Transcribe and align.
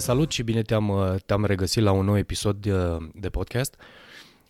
salut 0.00 0.30
și 0.30 0.42
bine 0.42 0.62
te-am, 0.62 1.18
te-am 1.26 1.44
regăsit 1.44 1.82
la 1.82 1.92
un 1.92 2.04
nou 2.04 2.18
episod 2.18 2.56
de, 2.56 2.96
de 3.14 3.30
podcast. 3.30 3.74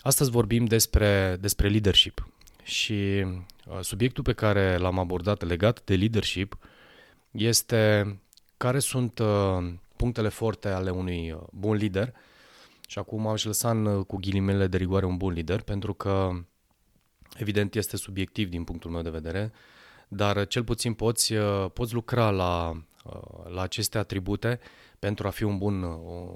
Astăzi 0.03 0.31
vorbim 0.31 0.65
despre, 0.65 1.37
despre 1.41 1.69
leadership 1.69 2.29
și 2.63 3.25
uh, 3.67 3.79
subiectul 3.81 4.25
pe 4.25 4.33
care 4.33 4.77
l-am 4.77 4.99
abordat 4.99 5.43
legat 5.43 5.85
de 5.85 5.95
leadership 5.97 6.59
este 7.31 8.15
care 8.57 8.79
sunt 8.79 9.19
uh, 9.19 9.73
punctele 9.97 10.29
forte 10.29 10.69
ale 10.69 10.91
unui 10.91 11.33
uh, 11.33 11.41
bun 11.53 11.77
lider 11.77 12.13
și 12.89 12.99
acum 12.99 13.27
aș 13.27 13.45
lăsa 13.45 13.71
în, 13.71 14.03
cu 14.03 14.17
ghilimele 14.17 14.67
de 14.67 14.77
rigoare 14.77 15.07
un 15.07 15.17
bun 15.17 15.33
lider 15.33 15.63
pentru 15.63 15.95
că 15.95 16.31
evident 17.37 17.75
este 17.75 17.97
subiectiv 17.97 18.49
din 18.49 18.65
punctul 18.65 18.91
meu 18.91 19.03
de 19.03 19.11
vedere, 19.11 19.53
dar 20.09 20.47
cel 20.47 20.65
puțin 20.65 20.93
poți, 20.93 21.35
poți 21.73 21.95
lucra 21.95 22.31
la, 22.31 22.83
la 23.49 23.63
aceste 23.63 23.99
atribute 23.99 24.61
pentru 25.01 25.27
a 25.27 25.31
fi 25.31 25.43
un 25.43 25.59
bun, 25.59 25.83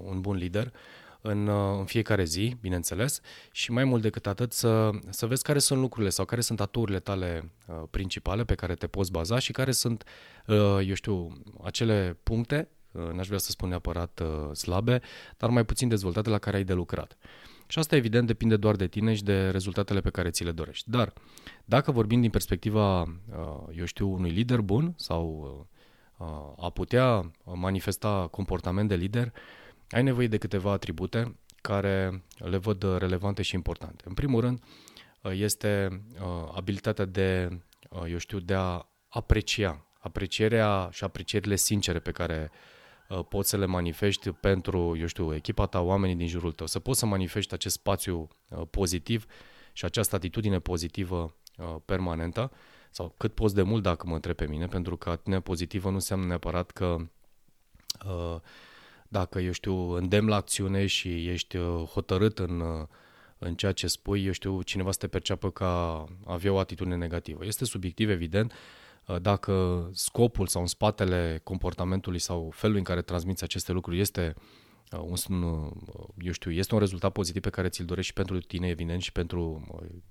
un 0.05 0.21
bun 0.21 0.37
lider 0.37 0.73
în, 1.21 1.49
în 1.79 1.85
fiecare 1.85 2.25
zi, 2.25 2.57
bineînțeles, 2.61 3.21
și 3.53 3.73
mai 3.73 3.85
mult 3.85 4.03
decât 4.03 4.27
atât 4.27 4.53
să, 4.53 4.91
să 5.09 5.27
vezi 5.27 5.43
care 5.43 5.59
sunt 5.59 5.81
lucrurile 5.81 6.11
sau 6.11 6.25
care 6.25 6.41
sunt 6.41 6.61
aturile 6.61 6.99
tale 7.01 7.51
uh, 7.67 7.83
principale 7.91 8.45
pe 8.45 8.55
care 8.55 8.75
te 8.75 8.87
poți 8.87 9.11
baza 9.11 9.39
și 9.39 9.53
care 9.53 9.73
sunt, 9.73 10.05
uh, 10.47 10.79
eu 10.87 10.95
știu, 10.95 11.33
acele 11.63 12.19
puncte, 12.23 12.69
uh, 12.93 13.11
n-aș 13.13 13.27
vrea 13.27 13.39
să 13.39 13.51
spun 13.51 13.69
neapărat 13.69 14.21
uh, 14.25 14.57
slabe, 14.57 15.01
dar 15.37 15.51
mai 15.51 15.65
puțin 15.65 15.89
dezvoltate 15.89 16.31
la 16.31 16.39
care 16.39 16.57
ai 16.57 16.65
de 16.65 16.73
lucrat. 16.73 17.17
Și 17.67 17.79
asta 17.79 17.97
evident 17.97 18.27
depinde 18.27 18.57
doar 18.57 18.77
de 18.77 18.87
tine 18.87 19.15
și 19.15 19.23
de 19.23 19.51
rezultatele 19.51 20.01
pe 20.01 20.11
care 20.11 20.31
ți 20.31 20.45
le 20.45 20.53
dorești. 20.53 20.91
Dar 20.91 21.13
dacă 21.65 21.91
vorbim 21.91 22.21
din 22.21 22.31
perspectiva, 22.31 23.01
uh, 23.01 23.77
eu 23.77 23.85
știu, 23.85 24.13
unui 24.13 24.31
lider 24.31 24.61
bun 24.61 24.95
sau 24.97 25.57
uh, 25.61 25.67
a 26.57 26.71
putea 26.71 27.31
manifesta 27.45 28.29
comportament 28.31 28.89
de 28.89 28.95
lider, 28.95 29.33
ai 29.91 30.03
nevoie 30.03 30.27
de 30.27 30.39
câteva 30.39 30.73
atribute 30.73 31.37
care 31.61 32.25
le 32.37 32.57
văd 32.57 32.99
relevante 32.99 33.43
și 33.43 33.55
importante. 33.55 34.05
În 34.07 34.15
primul 34.15 34.41
rând, 34.41 34.63
este 35.23 36.03
abilitatea 36.55 37.05
de, 37.05 37.61
eu 38.09 38.19
știu, 38.19 38.39
de 38.39 38.55
a 38.55 38.89
aprecia, 39.09 39.87
aprecierea 39.99 40.89
și 40.93 41.05
aprecierile 41.05 41.57
sincere 41.57 41.99
pe 41.99 42.11
care 42.11 42.51
poți 43.29 43.49
să 43.49 43.57
le 43.57 43.67
manifesti 43.67 44.31
pentru, 44.31 44.97
eu 44.97 45.07
știu, 45.07 45.35
echipa 45.35 45.67
ta, 45.67 45.81
oamenii 45.81 46.17
din 46.17 46.27
jurul 46.27 46.53
tău, 46.53 46.67
să 46.67 46.79
poți 46.79 46.99
să 46.99 47.07
manifesti 47.07 47.55
acest 47.55 47.75
spațiu 47.75 48.29
pozitiv 48.71 49.27
și 49.73 49.85
această 49.85 50.17
atitudine 50.17 50.59
pozitivă 50.59 51.35
permanentă 51.85 52.51
sau 52.95 53.15
cât 53.17 53.35
poți 53.35 53.55
de 53.55 53.63
mult 53.63 53.83
dacă 53.83 54.07
mă 54.07 54.15
întreb 54.15 54.37
pe 54.37 54.47
mine, 54.47 54.67
pentru 54.67 54.97
că 54.97 55.09
atitudinea 55.09 55.41
pozitivă 55.41 55.89
nu 55.89 55.95
înseamnă 55.95 56.27
neapărat 56.27 56.71
că 56.71 56.97
uh, 58.07 58.37
dacă, 59.09 59.39
eu 59.39 59.53
știu, 59.53 59.91
îndemn 59.91 60.29
la 60.29 60.37
acțiune 60.37 60.87
și 60.87 61.29
ești 61.29 61.57
uh, 61.57 61.83
hotărât 61.85 62.39
în, 62.39 62.61
uh, 62.61 62.87
în 63.39 63.55
ceea 63.55 63.73
ce 63.73 63.87
spui, 63.87 64.25
eu 64.25 64.33
știu, 64.33 64.63
cineva 64.63 64.91
să 64.91 64.99
te 64.99 65.09
perceapă 65.09 65.51
ca 65.51 66.05
avea 66.27 66.53
o 66.53 66.59
atitudine 66.59 66.97
negativă. 66.97 67.45
Este 67.45 67.65
subiectiv, 67.65 68.11
evident, 68.11 68.53
dacă 69.21 69.89
scopul 69.93 70.47
sau 70.47 70.61
în 70.61 70.67
spatele 70.67 71.41
comportamentului 71.43 72.19
sau 72.19 72.51
felul 72.55 72.77
în 72.77 72.83
care 72.83 73.03
transmiți 73.03 73.45
aceste 73.45 73.73
lucruri 73.73 74.01
este 74.01 74.35
un, 74.91 75.71
eu 76.19 76.33
știu, 76.33 76.51
este 76.51 76.75
un 76.75 76.81
rezultat 76.81 77.13
pozitiv 77.13 77.43
pe 77.43 77.51
care 77.51 77.69
ți-l 77.69 77.85
dorești 77.85 78.09
și 78.09 78.17
pentru 78.17 78.39
tine, 78.39 78.69
evident, 78.69 79.03
și 79.03 79.13
pentru 79.13 79.67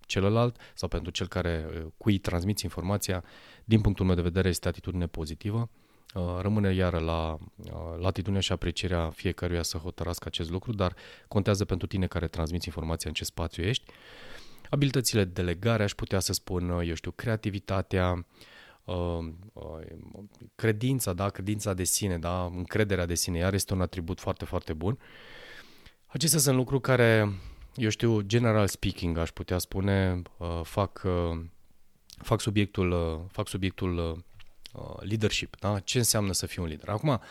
celălalt 0.05 0.57
sau 0.73 0.87
pentru 0.87 1.11
cel 1.11 1.27
care 1.27 1.67
cui 1.97 2.17
transmiți 2.17 2.63
informația, 2.63 3.23
din 3.65 3.81
punctul 3.81 4.05
meu 4.05 4.15
de 4.15 4.21
vedere, 4.21 4.49
este 4.49 4.67
atitudine 4.67 5.07
pozitivă. 5.07 5.69
Rămâne 6.39 6.73
iară 6.73 6.97
la 6.97 7.37
latitudinea 7.99 8.41
și 8.41 8.51
aprecierea 8.51 9.09
fiecăruia 9.09 9.61
să 9.63 9.77
hotărască 9.77 10.27
acest 10.27 10.49
lucru, 10.49 10.73
dar 10.73 10.95
contează 11.27 11.65
pentru 11.65 11.87
tine 11.87 12.07
care 12.07 12.27
transmiți 12.27 12.67
informația 12.67 13.09
în 13.09 13.15
ce 13.15 13.23
spațiu 13.23 13.63
ești. 13.63 13.83
Abilitățile 14.69 15.23
de 15.23 15.31
delegare, 15.41 15.83
aș 15.83 15.93
putea 15.93 16.19
să 16.19 16.33
spun, 16.33 16.69
eu 16.69 16.93
știu, 16.93 17.11
creativitatea, 17.11 18.11
Uh, 18.11 18.19
uh, 18.19 18.52
credința, 20.55 21.13
da, 21.13 21.29
credința 21.29 21.73
de 21.73 21.83
sine, 21.83 22.17
da, 22.17 22.45
încrederea 22.45 23.05
de 23.05 23.15
sine, 23.15 23.37
iar 23.37 23.53
este 23.53 23.73
un 23.73 23.81
atribut 23.81 24.19
foarte, 24.19 24.45
foarte 24.45 24.73
bun. 24.73 24.99
Acestea 26.05 26.39
sunt 26.39 26.55
lucruri 26.55 26.81
care, 26.81 27.33
eu 27.75 27.89
știu, 27.89 28.21
general 28.21 28.67
speaking, 28.67 29.17
aș 29.17 29.29
putea 29.29 29.57
spune, 29.57 30.21
uh, 30.37 30.61
fac, 30.63 31.01
fac 32.17 32.41
subiectul, 32.41 32.91
fac 33.31 33.47
subiectul 33.47 34.23
leadership, 34.99 35.59
da? 35.59 35.79
ce 35.79 35.97
înseamnă 35.97 36.33
să 36.33 36.45
fii 36.45 36.61
un 36.61 36.67
lider. 36.67 36.89
Acum, 36.89 37.21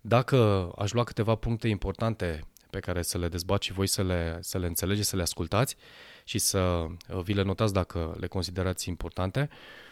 dacă 0.00 0.70
aș 0.78 0.92
lua 0.92 1.04
câteva 1.04 1.34
puncte 1.34 1.68
importante 1.68 2.44
pe 2.70 2.80
care 2.80 3.02
să 3.02 3.18
le 3.18 3.28
dezbat 3.28 3.62
și 3.62 3.72
voi 3.72 3.86
să 3.86 4.02
le, 4.02 4.38
să 4.40 4.58
le 4.58 4.66
înțelegeți, 4.66 5.08
să 5.08 5.16
le 5.16 5.22
ascultați 5.22 5.76
și 6.24 6.38
să 6.38 6.86
vi 7.22 7.32
le 7.32 7.42
notați 7.42 7.72
dacă 7.72 8.16
le 8.18 8.26
considerați 8.26 8.88
importante, 8.88 9.48
uh, 9.50 9.91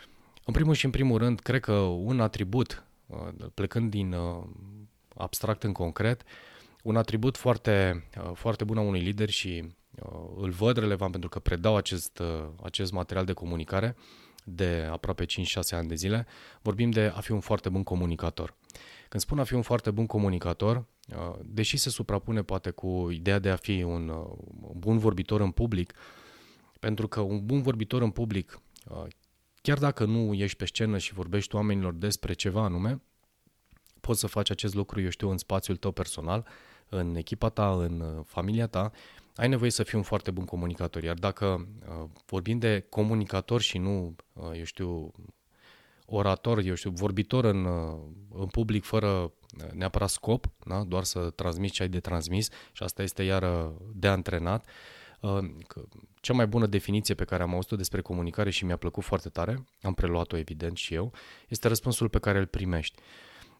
în 0.50 0.56
primul 0.56 0.74
și 0.74 0.84
în 0.84 0.90
primul 0.90 1.18
rând, 1.18 1.40
cred 1.40 1.60
că 1.60 1.72
un 1.80 2.20
atribut, 2.20 2.84
uh, 3.06 3.28
plecând 3.54 3.90
din 3.90 4.12
uh, 4.12 4.42
abstract 5.14 5.62
în 5.62 5.72
concret, 5.72 6.22
un 6.82 6.96
atribut 6.96 7.36
foarte, 7.36 8.04
uh, 8.24 8.30
foarte 8.34 8.64
bun 8.64 8.78
a 8.78 8.80
unui 8.80 9.00
lider 9.00 9.28
și 9.28 9.64
îl 10.36 10.50
văd 10.50 10.76
relevant 10.76 11.10
pentru 11.10 11.28
că 11.28 11.38
predau 11.38 11.76
acest, 11.76 12.22
acest 12.62 12.92
material 12.92 13.24
de 13.24 13.32
comunicare 13.32 13.96
de 14.44 14.88
aproape 14.90 15.24
5-6 15.24 15.26
ani 15.70 15.88
de 15.88 15.94
zile, 15.94 16.26
vorbim 16.62 16.90
de 16.90 17.12
a 17.14 17.20
fi 17.20 17.32
un 17.32 17.40
foarte 17.40 17.68
bun 17.68 17.82
comunicator. 17.82 18.54
Când 19.08 19.22
spun 19.22 19.38
a 19.38 19.44
fi 19.44 19.54
un 19.54 19.62
foarte 19.62 19.90
bun 19.90 20.06
comunicator, 20.06 20.84
deși 21.42 21.76
se 21.76 21.90
suprapune 21.90 22.42
poate 22.42 22.70
cu 22.70 23.08
ideea 23.10 23.38
de 23.38 23.50
a 23.50 23.56
fi 23.56 23.82
un 23.82 24.26
bun 24.76 24.98
vorbitor 24.98 25.40
în 25.40 25.50
public, 25.50 25.94
pentru 26.80 27.08
că 27.08 27.20
un 27.20 27.46
bun 27.46 27.62
vorbitor 27.62 28.02
în 28.02 28.10
public 28.10 28.60
chiar 29.60 29.78
dacă 29.78 30.04
nu 30.04 30.34
ești 30.34 30.56
pe 30.56 30.64
scenă 30.64 30.98
și 30.98 31.12
vorbești 31.12 31.54
oamenilor 31.54 31.92
despre 31.92 32.32
ceva 32.32 32.62
anume, 32.62 33.00
poți 34.00 34.20
să 34.20 34.26
faci 34.26 34.50
acest 34.50 34.74
lucru, 34.74 35.00
eu 35.00 35.08
știu, 35.08 35.30
în 35.30 35.38
spațiul 35.38 35.76
tău 35.76 35.92
personal, 35.92 36.46
în 36.88 37.14
echipa 37.14 37.48
ta, 37.48 37.72
în 37.72 38.00
uh, 38.00 38.24
familia 38.26 38.66
ta, 38.66 38.90
ai 39.36 39.48
nevoie 39.48 39.70
să 39.70 39.82
fii 39.82 39.98
un 39.98 40.04
foarte 40.04 40.30
bun 40.30 40.44
comunicator. 40.44 41.02
Iar 41.02 41.14
dacă 41.14 41.68
uh, 41.88 42.08
vorbim 42.26 42.58
de 42.58 42.86
comunicator 42.88 43.60
și 43.60 43.78
nu, 43.78 44.16
uh, 44.32 44.50
eu 44.56 44.64
știu, 44.64 45.12
orator, 46.06 46.58
eu 46.58 46.74
știu, 46.74 46.90
vorbitor 46.90 47.44
în, 47.44 47.64
uh, 47.64 47.98
în 48.34 48.46
public 48.46 48.84
fără 48.84 49.08
uh, 49.08 49.70
neapărat 49.72 50.08
scop, 50.08 50.46
da? 50.64 50.84
doar 50.84 51.04
să 51.04 51.30
transmiți 51.30 51.72
ce 51.72 51.82
ai 51.82 51.88
de 51.88 52.00
transmis 52.00 52.48
și 52.72 52.82
asta 52.82 53.02
este 53.02 53.22
iară 53.22 53.72
de 53.94 54.08
antrenat, 54.08 54.66
uh, 54.66 54.99
cea 56.20 56.32
mai 56.32 56.46
bună 56.46 56.66
definiție 56.66 57.14
pe 57.14 57.24
care 57.24 57.42
am 57.42 57.54
auzit-o 57.54 57.76
despre 57.76 58.00
comunicare 58.00 58.50
și 58.50 58.64
mi-a 58.64 58.76
plăcut 58.76 59.04
foarte 59.04 59.28
tare, 59.28 59.64
am 59.82 59.94
preluat-o 59.94 60.36
evident 60.36 60.76
și 60.76 60.94
eu, 60.94 61.12
este 61.48 61.68
răspunsul 61.68 62.08
pe 62.08 62.18
care 62.18 62.38
îl 62.38 62.46
primești. 62.46 63.00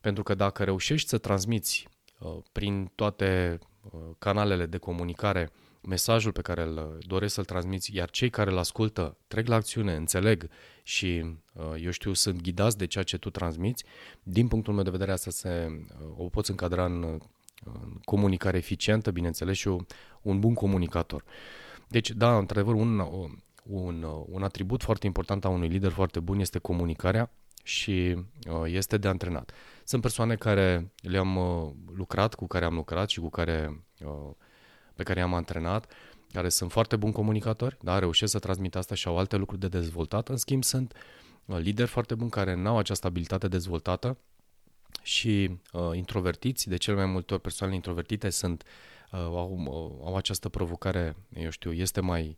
Pentru 0.00 0.22
că 0.22 0.34
dacă 0.34 0.64
reușești 0.64 1.08
să 1.08 1.18
transmiți 1.18 1.88
uh, 2.18 2.36
prin 2.52 2.90
toate 2.94 3.58
uh, 3.82 4.00
canalele 4.18 4.66
de 4.66 4.78
comunicare 4.78 5.52
mesajul 5.82 6.32
pe 6.32 6.40
care 6.40 6.62
îl 6.62 6.98
doresc 7.06 7.34
să-l 7.34 7.44
transmiți, 7.44 7.96
iar 7.96 8.10
cei 8.10 8.30
care 8.30 8.50
îl 8.50 8.58
ascultă 8.58 9.16
trec 9.28 9.46
la 9.46 9.54
acțiune, 9.54 9.94
înțeleg 9.94 10.48
și, 10.82 11.36
uh, 11.52 11.82
eu 11.82 11.90
știu, 11.90 12.12
sunt 12.12 12.42
ghidați 12.42 12.78
de 12.78 12.86
ceea 12.86 13.04
ce 13.04 13.18
tu 13.18 13.30
transmiți, 13.30 13.84
din 14.22 14.48
punctul 14.48 14.74
meu 14.74 14.82
de 14.82 14.90
vedere 14.90 15.12
asta 15.12 15.30
se, 15.30 15.84
o 16.16 16.28
poți 16.28 16.50
încadra 16.50 16.84
în 16.84 17.20
comunicare 18.04 18.56
eficientă, 18.56 19.10
bineînțeles, 19.10 19.56
și 19.56 19.68
un 20.22 20.40
bun 20.40 20.54
comunicator. 20.54 21.24
Deci, 21.88 22.10
da, 22.10 22.38
într-adevăr, 22.38 22.74
un, 22.74 22.98
un, 23.62 24.06
un 24.26 24.42
atribut 24.42 24.82
foarte 24.82 25.06
important 25.06 25.44
a 25.44 25.48
unui 25.48 25.68
lider 25.68 25.90
foarte 25.90 26.20
bun 26.20 26.38
este 26.38 26.58
comunicarea 26.58 27.30
și 27.62 28.16
uh, 28.50 28.62
este 28.66 28.96
de 28.98 29.08
antrenat. 29.08 29.52
Sunt 29.84 30.02
persoane 30.02 30.36
care 30.36 30.92
le-am 30.96 31.36
uh, 31.36 31.70
lucrat, 31.94 32.34
cu 32.34 32.46
care 32.46 32.64
am 32.64 32.74
lucrat 32.74 33.08
și 33.08 33.20
cu 33.20 33.28
care, 33.28 33.84
uh, 34.04 34.30
pe 34.94 35.02
care 35.02 35.18
i-am 35.18 35.34
antrenat, 35.34 35.92
care 36.32 36.48
sunt 36.48 36.70
foarte 36.70 36.96
buni 36.96 37.12
comunicatori, 37.12 37.76
da, 37.80 37.98
reușesc 37.98 38.32
să 38.32 38.38
transmit 38.38 38.76
asta 38.76 38.94
și 38.94 39.08
au 39.08 39.18
alte 39.18 39.36
lucruri 39.36 39.60
de 39.60 39.68
dezvoltat. 39.68 40.28
În 40.28 40.36
schimb, 40.36 40.64
sunt 40.64 40.94
lideri 41.44 41.88
foarte 41.88 42.14
buni 42.14 42.30
care 42.30 42.54
nu 42.54 42.68
au 42.68 42.78
această 42.78 43.06
abilitate 43.06 43.48
dezvoltată 43.48 44.18
și 45.10 45.50
uh, 45.72 45.90
introvertiți, 45.92 46.68
de 46.68 46.76
cel 46.76 46.94
mai 46.94 47.06
multe 47.06 47.32
ori 47.32 47.42
persoanele 47.42 47.76
introvertite 47.76 48.30
sunt, 48.30 48.62
uh, 49.12 49.18
au, 49.18 49.56
uh, 49.58 50.06
au 50.06 50.16
această 50.16 50.48
provocare, 50.48 51.16
eu 51.34 51.50
știu, 51.50 51.72
este 51.72 52.00
mai 52.00 52.36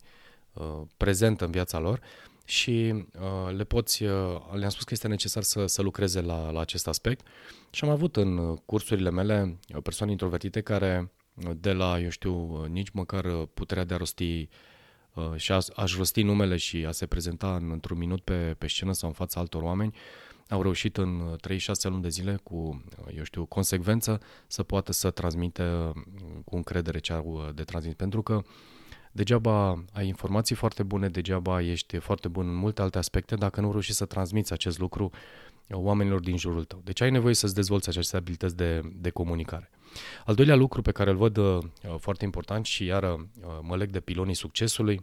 uh, 0.52 0.80
prezentă 0.96 1.44
în 1.44 1.50
viața 1.50 1.78
lor 1.78 2.00
și 2.44 3.04
uh, 3.20 3.54
le 3.56 3.64
poți, 3.64 4.02
uh, 4.02 4.40
le-am 4.52 4.70
spus 4.70 4.84
că 4.84 4.94
este 4.94 5.08
necesar 5.08 5.42
să, 5.42 5.66
să 5.66 5.82
lucreze 5.82 6.20
la, 6.20 6.50
la 6.50 6.60
acest 6.60 6.88
aspect 6.88 7.26
și 7.70 7.84
am 7.84 7.90
avut 7.90 8.16
în 8.16 8.36
uh, 8.36 8.58
cursurile 8.64 9.10
mele 9.10 9.58
uh, 9.74 9.82
persoane 9.82 10.12
introvertite 10.12 10.60
care 10.60 11.12
de 11.56 11.72
la, 11.72 11.98
eu 11.98 12.08
știu, 12.08 12.64
nici 12.64 12.90
măcar 12.90 13.26
puterea 13.54 13.84
de 13.84 13.94
a 13.94 13.96
rosti 13.96 14.48
și 15.36 15.52
a, 15.52 15.58
aș 15.76 15.96
rosti 15.96 16.22
numele 16.22 16.56
și 16.56 16.84
a 16.86 16.90
se 16.90 17.06
prezenta 17.06 17.56
în, 17.56 17.70
într-un 17.70 17.98
minut 17.98 18.20
pe, 18.20 18.54
pe 18.58 18.68
scenă 18.68 18.92
sau 18.92 19.08
în 19.08 19.14
fața 19.14 19.40
altor 19.40 19.62
oameni, 19.62 19.94
au 20.52 20.62
reușit 20.62 20.96
în 20.96 21.36
36 21.40 21.88
luni 21.88 22.02
de 22.02 22.08
zile 22.08 22.38
cu, 22.42 22.84
eu 23.16 23.24
știu, 23.24 23.44
consecvență 23.44 24.20
să 24.46 24.62
poată 24.62 24.92
să 24.92 25.10
transmită 25.10 25.92
cu 26.44 26.56
încredere 26.56 26.98
ce 26.98 27.12
au 27.12 27.50
de 27.54 27.62
transmis. 27.62 27.94
Pentru 27.94 28.22
că 28.22 28.42
degeaba 29.12 29.84
ai 29.92 30.06
informații 30.06 30.54
foarte 30.54 30.82
bune, 30.82 31.08
degeaba 31.08 31.62
ești 31.62 31.96
foarte 31.96 32.28
bun 32.28 32.48
în 32.48 32.54
multe 32.54 32.82
alte 32.82 32.98
aspecte 32.98 33.34
dacă 33.34 33.60
nu 33.60 33.70
reușești 33.70 33.96
să 33.96 34.04
transmiți 34.04 34.52
acest 34.52 34.78
lucru 34.78 35.10
oamenilor 35.70 36.20
din 36.20 36.36
jurul 36.36 36.64
tău. 36.64 36.80
Deci 36.84 37.00
ai 37.00 37.10
nevoie 37.10 37.34
să-ți 37.34 37.54
dezvolți 37.54 37.88
aceste 37.88 38.16
abilități 38.16 38.56
de, 38.56 38.80
de 38.94 39.10
comunicare. 39.10 39.70
Al 40.24 40.34
doilea 40.34 40.54
lucru 40.54 40.82
pe 40.82 40.92
care 40.92 41.10
îl 41.10 41.16
văd 41.16 41.36
uh, 41.36 41.58
foarte 41.98 42.24
important 42.24 42.64
și 42.64 42.84
iară 42.84 43.28
uh, 43.40 43.58
mă 43.62 43.76
leg 43.76 43.90
de 43.90 44.00
pilonii 44.00 44.34
succesului, 44.34 45.00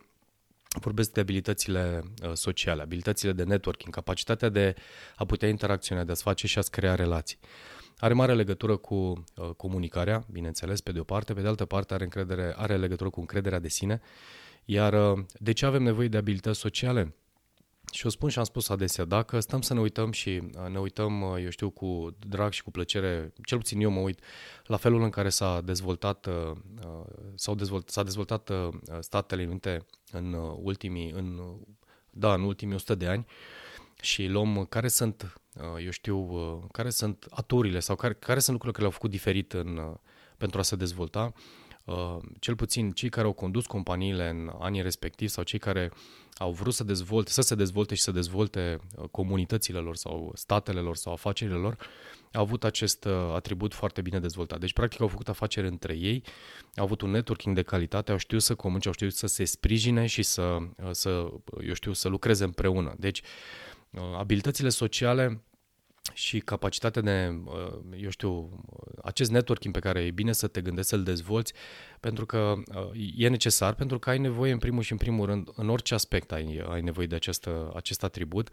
vorbesc 0.77 1.11
de 1.11 1.19
abilitățile 1.19 2.03
uh, 2.23 2.31
sociale, 2.33 2.81
abilitățile 2.81 3.31
de 3.31 3.43
networking, 3.43 3.93
capacitatea 3.93 4.49
de 4.49 4.75
a 5.15 5.25
putea 5.25 5.47
interacționa, 5.47 6.03
de 6.03 6.11
a-ți 6.11 6.21
face 6.21 6.47
și 6.47 6.57
a-ți 6.57 6.71
crea 6.71 6.95
relații. 6.95 7.37
Are 7.97 8.13
mare 8.13 8.33
legătură 8.33 8.77
cu 8.77 8.95
uh, 8.95 9.49
comunicarea, 9.57 10.25
bineînțeles, 10.31 10.81
pe 10.81 10.91
de 10.91 10.99
o 10.99 11.03
parte, 11.03 11.33
pe 11.33 11.41
de 11.41 11.47
altă 11.47 11.65
parte 11.65 11.93
are, 11.93 12.03
încredere, 12.03 12.53
are 12.57 12.77
legătură 12.77 13.09
cu 13.09 13.19
încrederea 13.19 13.59
de 13.59 13.67
sine. 13.67 14.01
Iar 14.65 15.11
uh, 15.11 15.23
de 15.39 15.51
ce 15.51 15.65
avem 15.65 15.83
nevoie 15.83 16.07
de 16.07 16.17
abilități 16.17 16.59
sociale? 16.59 17.15
Și 17.91 18.05
o 18.05 18.09
spun 18.09 18.29
și 18.29 18.37
am 18.37 18.43
spus 18.43 18.69
adesea, 18.69 19.05
dacă 19.05 19.39
stăm 19.39 19.61
să 19.61 19.73
ne 19.73 19.79
uităm 19.79 20.11
și 20.11 20.29
uh, 20.29 20.69
ne 20.69 20.79
uităm, 20.79 21.21
uh, 21.21 21.43
eu 21.43 21.49
știu, 21.49 21.69
cu 21.69 22.17
drag 22.27 22.51
și 22.51 22.63
cu 22.63 22.71
plăcere, 22.71 23.33
cel 23.43 23.57
puțin 23.57 23.81
eu 23.81 23.89
mă 23.89 23.99
uit 23.99 24.19
la 24.65 24.77
felul 24.77 25.01
în 25.01 25.09
care 25.09 25.29
s-a 25.29 25.61
dezvoltat, 25.61 26.25
uh, 26.25 26.51
s-au 27.35 27.55
dezvolt, 27.55 27.89
s-a 27.89 28.03
dezvoltat 28.03 28.51
Statele 28.99 29.45
Unite 29.45 29.85
în 30.11 30.33
ultimii, 30.61 31.11
în, 31.11 31.41
da, 32.11 32.33
în 32.33 32.41
ultimii 32.41 32.75
100 32.75 32.95
de 32.95 33.07
ani 33.07 33.25
și 34.01 34.25
luăm 34.27 34.65
care 34.65 34.87
sunt, 34.87 35.41
eu 35.83 35.89
știu, 35.89 36.27
care 36.71 36.89
sunt 36.89 37.27
aturile 37.29 37.79
sau 37.79 37.95
care, 37.95 38.13
care 38.13 38.39
sunt 38.39 38.55
lucrurile 38.55 38.71
care 38.71 38.81
le-au 38.81 38.91
făcut 38.91 39.09
diferit 39.09 39.53
în, 39.53 39.97
pentru 40.37 40.59
a 40.59 40.63
se 40.63 40.75
dezvolta, 40.75 41.33
cel 42.39 42.55
puțin 42.55 42.91
cei 42.91 43.09
care 43.09 43.27
au 43.27 43.33
condus 43.33 43.65
companiile 43.65 44.29
în 44.29 44.51
anii 44.59 44.81
respectivi 44.81 45.31
sau 45.31 45.43
cei 45.43 45.59
care 45.59 45.91
au 46.39 46.51
vrut 46.51 46.73
să 46.73 46.83
dezvolte, 46.83 47.31
să 47.31 47.41
se 47.41 47.55
dezvolte 47.55 47.95
și 47.95 48.01
să 48.01 48.11
dezvolte 48.11 48.79
uh, 48.95 49.07
comunitățile 49.11 49.79
lor 49.79 49.95
sau 49.95 50.31
statele 50.35 50.79
lor 50.79 50.95
sau 50.95 51.13
afacerile 51.13 51.57
lor, 51.57 51.77
au 52.33 52.41
avut 52.41 52.63
acest 52.63 53.05
uh, 53.05 53.13
atribut 53.35 53.73
foarte 53.73 54.01
bine 54.01 54.19
dezvoltat. 54.19 54.59
Deci, 54.59 54.73
practic, 54.73 55.01
au 55.01 55.07
făcut 55.07 55.29
afaceri 55.29 55.67
între 55.67 55.93
ei, 55.93 56.23
au 56.75 56.83
avut 56.83 57.01
un 57.01 57.09
networking 57.09 57.55
de 57.55 57.61
calitate, 57.61 58.11
au 58.11 58.17
știut 58.17 58.41
să 58.41 58.55
comunice, 58.55 58.87
au 58.87 58.93
știut 58.93 59.13
să 59.13 59.27
se 59.27 59.43
sprijine 59.43 60.05
și 60.05 60.23
să, 60.23 60.41
uh, 60.41 60.89
să 60.91 61.09
eu 61.65 61.73
știu, 61.73 61.93
să 61.93 62.07
lucreze 62.07 62.43
împreună. 62.43 62.95
Deci, 62.97 63.21
abilitățile 64.17 64.69
sociale 64.69 65.43
și 66.13 66.39
capacitatea 66.39 67.01
de, 67.01 67.39
uh, 67.45 67.79
eu 68.01 68.09
știu, 68.09 68.63
acest 69.03 69.31
networking 69.31 69.73
pe 69.73 69.79
care 69.79 70.01
e 70.01 70.11
bine 70.11 70.31
să 70.31 70.47
te 70.47 70.61
gândești 70.61 70.89
să-l 70.89 71.03
dezvolți, 71.03 71.53
pentru 71.99 72.25
că 72.25 72.53
uh, 72.75 73.13
e 73.17 73.27
necesar, 73.27 73.73
pentru 73.73 73.99
că 73.99 74.09
ai 74.09 74.17
nevoie 74.17 74.51
în 74.51 74.57
primul 74.57 74.83
și 74.83 74.91
în 74.91 74.97
primul 74.97 75.25
rând, 75.25 75.49
în 75.55 75.69
orice 75.69 75.93
aspect 75.93 76.31
ai, 76.31 76.63
ai 76.69 76.81
nevoie 76.81 77.07
de 77.07 77.15
acest, 77.15 77.49
acest 77.75 78.03
atribut 78.03 78.49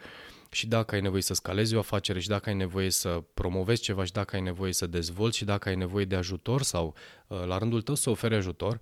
și 0.50 0.66
dacă 0.66 0.94
ai 0.94 1.00
nevoie 1.00 1.22
să 1.22 1.34
scalezi 1.34 1.74
o 1.74 1.78
afacere 1.78 2.20
și 2.20 2.28
dacă 2.28 2.48
ai 2.48 2.54
nevoie 2.54 2.90
să 2.90 3.22
promovezi 3.34 3.82
ceva 3.82 4.04
și 4.04 4.12
dacă 4.12 4.36
ai 4.36 4.42
nevoie 4.42 4.72
să 4.72 4.86
dezvolți 4.86 5.36
și 5.36 5.44
dacă 5.44 5.68
ai 5.68 5.76
nevoie 5.76 6.04
de 6.04 6.16
ajutor 6.16 6.62
sau 6.62 6.94
uh, 7.26 7.44
la 7.46 7.58
rândul 7.58 7.82
tău 7.82 7.94
să 7.94 8.10
oferi 8.10 8.34
ajutor, 8.34 8.80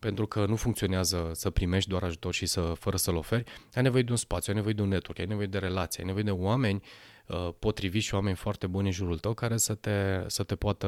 pentru 0.00 0.26
că 0.26 0.46
nu 0.46 0.56
funcționează 0.56 1.30
să 1.34 1.50
primești 1.50 1.88
doar 1.88 2.02
ajutor 2.02 2.34
și 2.34 2.46
să 2.46 2.60
fără 2.60 2.96
să-l 2.96 3.16
oferi, 3.16 3.44
ai 3.74 3.82
nevoie 3.82 4.02
de 4.02 4.10
un 4.10 4.16
spațiu, 4.16 4.52
ai 4.52 4.56
nevoie 4.56 4.74
de 4.74 4.82
un 4.82 4.88
network, 4.88 5.18
ai 5.18 5.26
nevoie 5.26 5.46
de 5.46 5.58
relații, 5.58 6.00
ai 6.00 6.06
nevoie 6.06 6.24
de 6.24 6.30
oameni 6.30 6.82
Uh, 6.82 7.09
potriviți 7.58 8.06
și 8.06 8.14
oameni 8.14 8.36
foarte 8.36 8.66
buni 8.66 8.86
în 8.86 8.92
jurul 8.92 9.18
tău 9.18 9.34
care 9.34 9.56
să 9.56 9.74
te, 9.74 10.24
să 10.26 10.42
te 10.42 10.54
poată 10.54 10.86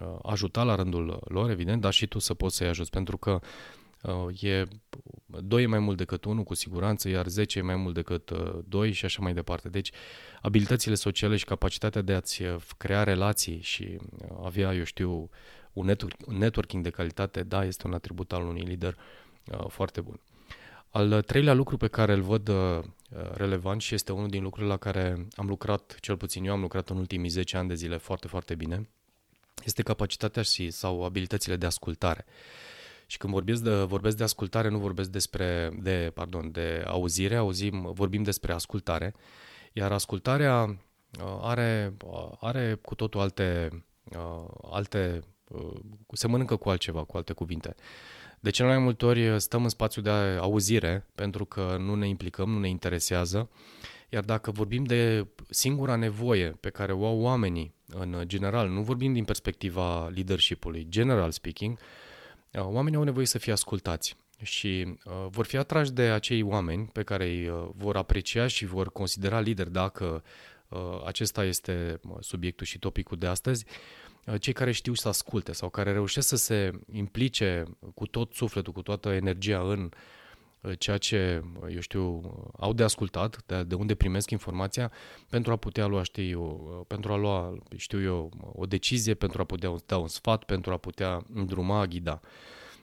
uh, 0.00 0.18
ajuta 0.22 0.62
la 0.62 0.74
rândul 0.74 1.20
lor, 1.24 1.50
evident, 1.50 1.80
dar 1.80 1.92
și 1.92 2.06
tu 2.06 2.18
să 2.18 2.34
poți 2.34 2.56
să-i 2.56 2.68
ajuți, 2.68 2.90
pentru 2.90 3.16
că 3.16 3.40
uh, 4.02 4.42
e 4.42 4.64
2 5.26 5.62
e 5.62 5.66
mai 5.66 5.78
mult 5.78 5.96
decât 5.96 6.24
1 6.24 6.42
cu 6.42 6.54
siguranță, 6.54 7.08
iar 7.08 7.26
10 7.26 7.58
e 7.58 7.62
mai 7.62 7.76
mult 7.76 7.94
decât 7.94 8.30
2 8.68 8.92
și 8.92 9.04
așa 9.04 9.22
mai 9.22 9.34
departe. 9.34 9.68
Deci 9.68 9.90
abilitățile 10.42 10.94
sociale 10.94 11.36
și 11.36 11.44
capacitatea 11.44 12.02
de 12.02 12.12
a-ți 12.12 12.42
crea 12.76 13.02
relații 13.02 13.60
și 13.60 13.98
avea, 14.42 14.74
eu 14.74 14.84
știu, 14.84 15.30
un, 15.72 15.86
network, 15.86 16.16
un 16.26 16.36
networking 16.36 16.82
de 16.82 16.90
calitate, 16.90 17.42
da, 17.42 17.64
este 17.64 17.86
un 17.86 17.92
atribut 17.92 18.32
al 18.32 18.42
unui 18.42 18.62
lider 18.62 18.96
foarte 19.68 20.00
bun. 20.00 20.20
Al 20.90 21.22
treilea 21.22 21.54
lucru 21.54 21.76
pe 21.76 21.88
care 21.88 22.12
îl 22.12 22.22
văd 22.22 22.48
uh, 22.48 22.80
relevant 23.32 23.80
și 23.80 23.94
este 23.94 24.12
unul 24.12 24.28
din 24.28 24.42
lucrurile 24.42 24.72
la 24.72 24.78
care 24.78 25.26
am 25.36 25.46
lucrat, 25.46 25.96
cel 26.00 26.16
puțin 26.16 26.44
eu 26.44 26.52
am 26.52 26.60
lucrat 26.60 26.88
în 26.88 26.96
ultimii 26.96 27.28
10 27.28 27.56
ani 27.56 27.68
de 27.68 27.74
zile 27.74 27.96
foarte, 27.96 28.28
foarte 28.28 28.54
bine, 28.54 28.88
este 29.64 29.82
capacitatea 29.82 30.42
și 30.42 30.70
sau 30.70 31.04
abilitățile 31.04 31.56
de 31.56 31.66
ascultare. 31.66 32.24
Și 33.06 33.18
când 33.18 33.32
vorbesc 33.32 33.62
de, 33.62 33.74
vorbesc 33.74 34.16
de 34.16 34.22
ascultare, 34.22 34.68
nu 34.68 34.78
vorbesc 34.78 35.10
despre, 35.10 35.70
de, 35.82 36.10
pardon, 36.14 36.50
de 36.52 36.84
auzire, 36.86 37.36
auzim, 37.36 37.92
vorbim 37.92 38.22
despre 38.22 38.52
ascultare, 38.52 39.14
iar 39.72 39.92
ascultarea 39.92 40.62
uh, 40.62 41.38
are, 41.40 41.94
uh, 42.04 42.30
are 42.40 42.78
cu 42.82 42.94
totul 42.94 43.20
alte, 43.20 43.70
alte, 44.70 45.20
se 46.12 46.26
mănâncă 46.26 46.56
cu 46.56 46.68
altceva, 46.68 47.04
cu 47.04 47.16
alte 47.16 47.32
cuvinte. 47.32 47.74
De 48.40 48.50
cele 48.50 48.68
mai 48.68 48.78
multe 48.78 49.06
ori 49.06 49.40
stăm 49.40 49.62
în 49.62 49.68
spațiu 49.68 50.02
de 50.02 50.10
auzire 50.40 51.06
pentru 51.14 51.44
că 51.44 51.76
nu 51.78 51.94
ne 51.94 52.08
implicăm, 52.08 52.50
nu 52.50 52.58
ne 52.58 52.68
interesează. 52.68 53.50
Iar 54.08 54.24
dacă 54.24 54.50
vorbim 54.50 54.84
de 54.84 55.26
singura 55.50 55.96
nevoie 55.96 56.48
pe 56.60 56.70
care 56.70 56.92
o 56.92 57.06
au 57.06 57.20
oamenii 57.20 57.74
în 57.86 58.22
general, 58.26 58.68
nu 58.68 58.82
vorbim 58.82 59.12
din 59.12 59.24
perspectiva 59.24 60.08
leadership-ului, 60.08 60.86
general 60.88 61.30
speaking, 61.30 61.78
uh, 62.52 62.60
oamenii 62.60 62.98
au 62.98 63.04
nevoie 63.04 63.26
să 63.26 63.38
fie 63.38 63.52
ascultați 63.52 64.16
și 64.42 64.98
uh, 65.04 65.26
vor 65.28 65.46
fi 65.46 65.56
atrași 65.56 65.92
de 65.92 66.02
acei 66.02 66.42
oameni 66.42 66.90
pe 66.92 67.02
care 67.02 67.24
îi 67.24 67.48
uh, 67.48 67.68
vor 67.74 67.96
aprecia 67.96 68.46
și 68.46 68.66
vor 68.66 68.92
considera 68.92 69.40
lider 69.40 69.68
dacă 69.68 70.22
uh, 70.68 71.02
acesta 71.06 71.44
este 71.44 72.00
uh, 72.08 72.16
subiectul 72.20 72.66
și 72.66 72.78
topicul 72.78 73.18
de 73.18 73.26
astăzi, 73.26 73.64
Uh, 73.66 73.99
cei 74.38 74.52
care 74.52 74.72
știu 74.72 74.94
să 74.94 75.08
asculte 75.08 75.52
sau 75.52 75.68
care 75.68 75.92
reușesc 75.92 76.28
să 76.28 76.36
se 76.36 76.70
implice 76.92 77.64
cu 77.94 78.06
tot 78.06 78.32
sufletul, 78.32 78.72
cu 78.72 78.82
toată 78.82 79.08
energia 79.08 79.60
în 79.60 79.90
uh, 80.60 80.78
ceea 80.78 80.98
ce, 80.98 81.42
uh, 81.60 81.74
eu 81.74 81.80
știu, 81.80 82.20
au 82.58 82.72
de 82.72 82.82
ascultat, 82.82 83.42
de, 83.46 83.62
de 83.62 83.74
unde 83.74 83.94
primesc 83.94 84.30
informația, 84.30 84.92
pentru 85.28 85.52
a 85.52 85.56
putea 85.56 85.86
lua, 85.86 86.02
știu 86.02 86.44
pentru 86.86 87.12
a 87.12 87.16
lua, 87.16 87.58
știu 87.76 88.02
eu, 88.02 88.30
o 88.54 88.66
decizie, 88.66 89.14
pentru 89.14 89.40
a 89.40 89.44
putea 89.44 89.74
da 89.86 89.96
un 89.96 90.08
sfat, 90.08 90.44
pentru 90.44 90.72
a 90.72 90.76
putea 90.76 91.24
îndruma, 91.34 91.86
ghida. 91.86 92.20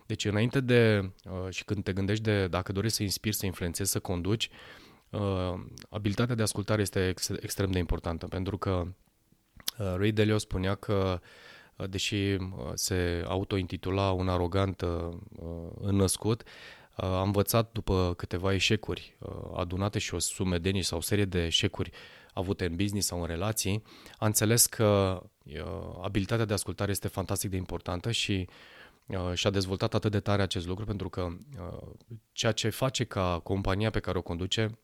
Deci 0.05 0.25
înainte 0.25 0.59
de, 0.59 1.11
și 1.49 1.63
când 1.65 1.83
te 1.83 1.93
gândești 1.93 2.23
de, 2.23 2.47
dacă 2.47 2.71
dorești 2.71 2.97
să 2.97 3.03
inspiri, 3.03 3.35
să 3.35 3.45
influențezi, 3.45 3.91
să 3.91 3.99
conduci, 3.99 4.49
abilitatea 5.89 6.35
de 6.35 6.41
ascultare 6.41 6.81
este 6.81 7.07
ex, 7.07 7.29
extrem 7.29 7.71
de 7.71 7.77
importantă, 7.77 8.27
pentru 8.27 8.57
că 8.57 8.87
Uh, 8.87 9.06
Ray 9.77 10.11
Dalio 10.11 10.37
spunea 10.37 10.75
că, 10.75 11.19
uh, 11.75 11.89
deși 11.89 12.15
uh, 12.15 12.39
se 12.73 13.23
autointitula 13.27 14.11
un 14.11 14.29
arogant 14.29 14.83
înnăscut, 15.81 16.43
a 16.91 17.21
învățat 17.21 17.71
după 17.71 18.13
câteva 18.17 18.53
eșecuri 18.53 19.17
adunate 19.55 19.99
și 19.99 20.13
o 20.13 20.19
sumedenie 20.19 20.81
sau 20.83 20.97
o 20.97 21.01
serie 21.01 21.25
de 21.25 21.45
eșecuri 21.45 21.91
avute 22.33 22.65
în 22.65 22.75
business 22.75 23.07
sau 23.07 23.21
în 23.21 23.27
relații, 23.27 23.83
a 24.17 24.25
înțeles 24.25 24.65
că 24.65 25.21
abilitatea 26.01 26.45
de 26.45 26.53
ascultare 26.53 26.91
este 26.91 27.07
fantastic 27.07 27.49
de 27.49 27.55
importantă 27.55 28.11
și 28.11 28.47
și-a 29.33 29.49
dezvoltat 29.49 29.93
atât 29.93 30.11
de 30.11 30.19
tare 30.19 30.41
acest 30.41 30.67
lucru 30.67 30.85
pentru 30.85 31.09
că 31.09 31.27
ceea 32.31 32.51
ce 32.51 32.69
face 32.69 33.03
ca 33.03 33.39
compania 33.43 33.89
pe 33.89 33.99
care 33.99 34.17
o 34.17 34.21
conduce 34.21 34.79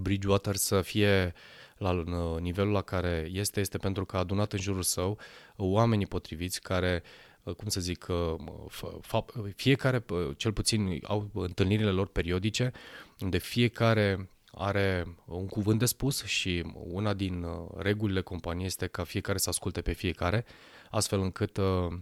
Bridgewater 0.00 0.56
să 0.56 0.80
fie 0.80 1.24
uh, 1.24 1.61
la 1.82 2.04
nivelul 2.40 2.72
la 2.72 2.82
care 2.82 3.28
este, 3.32 3.60
este 3.60 3.78
pentru 3.78 4.04
că 4.04 4.16
a 4.16 4.18
adunat 4.18 4.52
în 4.52 4.58
jurul 4.58 4.82
său 4.82 5.18
oamenii 5.56 6.06
potriviți 6.06 6.60
care 6.60 7.02
uh, 7.42 7.54
cum 7.54 7.68
să 7.68 7.80
zic, 7.80 8.06
uh, 8.08 9.52
fiecare, 9.56 10.04
uh, 10.10 10.30
cel 10.36 10.52
puțin 10.52 11.00
au 11.02 11.30
întâlnirile 11.34 11.90
lor 11.90 12.06
periodice, 12.06 12.72
unde 13.20 13.38
fiecare 13.38 14.30
are 14.52 15.16
un 15.24 15.46
cuvânt 15.46 15.78
de 15.78 15.86
spus 15.86 16.24
și 16.24 16.64
una 16.74 17.14
din 17.14 17.46
regulile 17.76 18.20
companiei 18.20 18.66
este 18.66 18.86
ca 18.86 19.04
fiecare 19.04 19.38
să 19.38 19.48
asculte 19.48 19.80
pe 19.80 19.92
fiecare, 19.92 20.44
astfel 20.90 21.20
încât 21.20 21.56
Uh, 21.56 21.98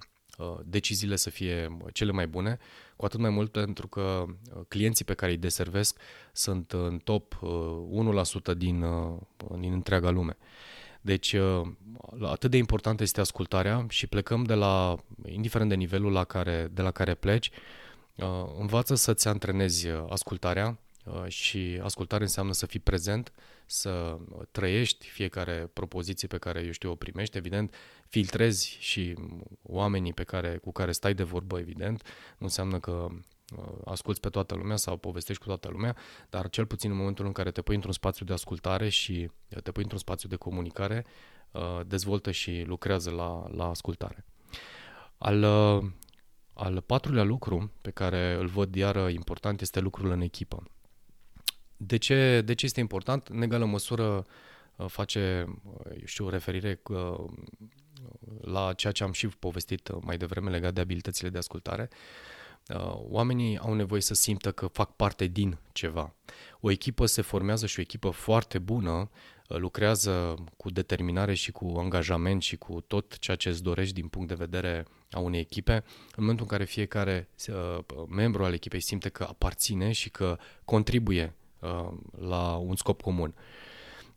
deciziile 0.65 1.17
să 1.17 1.31
fie 1.31 1.77
cele 1.93 2.13
mai 2.13 2.27
bune, 2.27 2.59
cu 2.97 3.05
atât 3.05 3.21
mai 3.21 3.31
mult 3.31 3.53
pentru 3.53 3.89
că 3.89 4.01
uh, 4.01 4.61
clienții 4.69 5.05
pe 5.05 5.15
care 5.15 5.31
îi 5.31 5.39
deservesc 5.39 5.99
sunt 6.33 6.73
în 6.73 6.99
top 7.05 7.35
1% 7.35 7.41
uh, 8.47 8.57
din, 8.57 8.85
din 9.59 9.73
întreaga 9.73 10.11
lume. 10.11 10.37
Deci, 11.01 11.37
atât 12.23 12.51
de 12.51 12.57
importantă 12.57 13.03
este 13.03 13.21
ascultarea 13.21 13.87
și 13.89 14.07
plecăm 14.07 14.45
de 14.45 14.55
la, 14.55 14.97
indiferent 15.27 15.71
de 15.71 15.77
nivelul 15.77 16.13
la 16.13 16.25
care, 16.25 16.71
de 16.73 16.83
la 16.83 16.91
care 16.91 17.15
pleci, 17.15 17.51
învață 18.59 18.95
să-ți 18.95 19.29
antrenezi 19.29 19.89
ascultarea, 20.09 20.79
și 21.27 21.81
ascultare 21.83 22.23
înseamnă 22.23 22.53
să 22.53 22.67
fii 22.67 22.81
prezent, 22.81 23.33
să 23.67 24.19
trăiești 24.51 25.07
fiecare 25.07 25.71
propoziție 25.73 26.29
pe 26.29 26.39
care, 26.39 26.63
eu 26.65 26.71
știu, 26.71 26.91
o 26.91 26.95
primești, 26.95 27.37
evident, 27.37 27.75
filtrezi 28.09 28.77
și 28.81 29.17
oamenii 29.63 30.13
pe 30.13 30.25
care, 30.25 30.57
cu 30.57 30.73
care 30.73 30.93
stai 30.93 31.15
de 31.15 31.23
vorbă, 31.23 31.59
evident, 31.59 32.03
nu 32.39 32.47
înseamnă 32.47 32.81
că 32.81 33.09
asculți 33.85 34.21
pe 34.21 34.29
toată 34.29 34.55
lumea 34.55 34.77
sau 34.77 34.97
povestești 34.97 35.43
cu 35.43 35.49
toată 35.49 35.69
lumea, 35.69 35.97
dar 36.31 36.49
cel 36.49 36.67
puțin 36.67 36.91
în 36.91 36.97
momentul 36.97 37.27
în 37.27 37.33
care 37.33 37.51
te 37.51 37.63
pui 37.63 37.75
într-un 37.75 37.93
spațiu 37.93 38.25
de 38.25 38.33
ascultare 38.33 38.89
și 38.89 39.31
te 39.63 39.73
pui 39.73 39.83
într-un 39.83 39.99
spațiu 40.01 40.29
de 40.29 40.37
comunicare, 40.37 41.07
dezvoltă 41.87 42.31
și 42.31 42.63
lucrează 42.67 43.11
la, 43.11 43.49
la 43.51 43.69
ascultare. 43.69 44.25
Al, 45.19 45.45
al 46.53 46.81
patrulea 46.81 47.23
lucru 47.23 47.73
pe 47.81 47.91
care 47.91 48.35
îl 48.35 48.47
văd 48.47 48.75
iară 48.75 49.09
important 49.09 49.61
este 49.61 49.81
lucrul 49.81 50.11
în 50.11 50.21
echipă. 50.21 50.63
De 51.83 51.97
ce, 51.97 52.41
de 52.41 52.55
ce 52.55 52.65
este 52.65 52.81
important? 52.81 53.27
În 53.27 53.43
egală 53.43 53.65
măsură 53.65 54.27
face, 54.87 55.45
eu 55.91 56.05
știu, 56.05 56.29
referire 56.29 56.81
la 58.41 58.73
ceea 58.73 58.93
ce 58.93 59.05
am 59.05 59.13
și 59.13 59.27
povestit 59.27 60.03
mai 60.03 60.17
devreme 60.17 60.51
legat 60.51 60.75
de 60.75 60.81
abilitățile 60.81 61.29
de 61.29 61.39
ascultare. 61.39 61.89
Oamenii 62.93 63.59
au 63.59 63.75
nevoie 63.75 64.01
să 64.01 64.15
simtă 64.15 64.53
că 64.53 64.67
fac 64.67 64.97
parte 64.97 65.27
din 65.27 65.59
ceva. 65.73 66.15
O 66.61 66.71
echipă 66.71 67.07
se 67.07 67.23
formează 67.23 67.67
și 67.67 67.79
o 67.79 67.83
echipă 67.83 68.11
foarte 68.11 68.59
bună 68.59 69.11
lucrează 69.47 70.35
cu 70.57 70.71
determinare 70.71 71.35
și 71.35 71.53
cu 71.53 71.75
angajament 71.77 72.43
și 72.43 72.57
cu 72.57 72.81
tot 72.81 73.19
ceea 73.19 73.37
ce 73.37 73.49
îți 73.49 73.63
dorești 73.63 73.95
din 73.95 74.09
punct 74.09 74.29
de 74.29 74.35
vedere 74.35 74.87
a 75.11 75.19
unei 75.19 75.41
echipe, 75.41 75.73
în 76.17 76.17
momentul 76.17 76.45
în 76.45 76.51
care 76.51 76.65
fiecare 76.65 77.29
uh, 77.49 77.79
membru 78.09 78.45
al 78.45 78.53
echipei 78.53 78.81
simte 78.81 79.09
că 79.09 79.23
aparține 79.29 79.93
și 79.93 80.11
că 80.11 80.39
contribuie 80.65 81.25
uh, 81.25 81.40
la 82.19 82.57
un 82.57 82.77
scop 82.77 83.01
comun. 83.01 83.35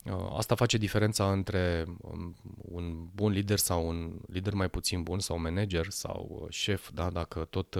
Uh, 0.06 0.36
asta 0.38 0.56
face 0.56 0.78
diferența 0.78 1.32
între 1.32 1.86
um, 2.02 2.36
un 2.58 3.08
bun 3.16 3.32
lider 3.32 3.58
sau 3.58 3.88
un 3.88 4.20
lider 4.28 4.54
mai 4.54 4.70
puțin 4.70 5.04
bun 5.04 5.20
sau 5.20 5.36
un 5.36 5.42
manager 5.42 5.86
sau 5.90 6.48
șef, 6.50 6.90
da? 6.94 7.10
dacă 7.10 7.48
tot 7.50 7.78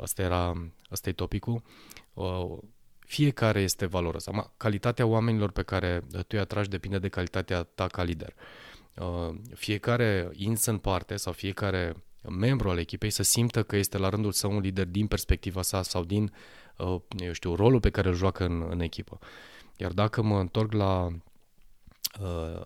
ăsta 0.00 0.22
era 0.22 0.70
ăsta 0.90 1.08
e 1.08 1.12
topicul, 1.12 1.62
fiecare 2.98 3.60
este 3.60 3.86
valoros. 3.86 4.26
Calitatea 4.56 5.06
oamenilor 5.06 5.50
pe 5.50 5.62
care 5.62 6.04
tu 6.10 6.26
îi 6.28 6.38
atragi 6.38 6.68
depinde 6.68 6.98
de 6.98 7.08
calitatea 7.08 7.62
ta 7.62 7.86
ca 7.86 8.02
lider. 8.02 8.34
Uh, 8.94 9.34
fiecare 9.54 10.30
ins 10.32 10.64
în 10.64 10.78
parte 10.78 11.16
sau 11.16 11.32
fiecare 11.32 11.96
membru 12.28 12.70
al 12.70 12.78
echipei 12.78 13.10
să 13.10 13.22
simtă 13.22 13.62
că 13.62 13.76
este 13.76 13.98
la 13.98 14.08
rândul 14.08 14.32
său 14.32 14.50
un 14.52 14.60
lider 14.60 14.86
din 14.86 15.06
perspectiva 15.06 15.62
sa 15.62 15.82
sau 15.82 16.04
din, 16.04 16.22
uh, 16.22 16.30
eu 17.18 17.32
știu, 17.32 17.54
rolul 17.54 17.80
pe 17.80 17.90
care 17.90 18.08
îl 18.08 18.14
joacă 18.14 18.44
în, 18.44 18.66
în 18.70 18.80
echipă. 18.80 19.18
Iar 19.76 19.92
dacă 19.92 20.22
mă 20.22 20.40
întorc 20.40 20.72
la 20.72 21.08
uh, 22.20 22.64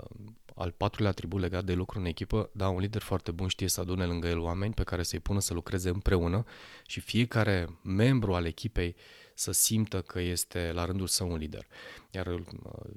al 0.54 0.70
patrulea 0.70 1.10
atribut 1.10 1.40
legat 1.40 1.64
de 1.64 1.74
lucru 1.74 1.98
în 1.98 2.04
echipă, 2.04 2.50
da, 2.52 2.68
un 2.68 2.78
lider 2.78 3.02
foarte 3.02 3.30
bun 3.30 3.48
știe 3.48 3.68
să 3.68 3.80
adune 3.80 4.04
lângă 4.04 4.28
el 4.28 4.38
oameni 4.38 4.74
pe 4.74 4.82
care 4.82 5.02
să-i 5.02 5.20
pună 5.20 5.40
să 5.40 5.54
lucreze 5.54 5.88
împreună 5.88 6.44
și 6.86 7.00
fiecare 7.00 7.78
membru 7.82 8.34
al 8.34 8.46
echipei 8.46 8.96
să 9.34 9.52
simtă 9.52 10.02
că 10.02 10.20
este 10.20 10.70
la 10.74 10.84
rândul 10.84 11.06
său 11.06 11.30
un 11.30 11.36
lider. 11.36 11.66
Iar, 12.10 12.26
uh, 12.26 12.42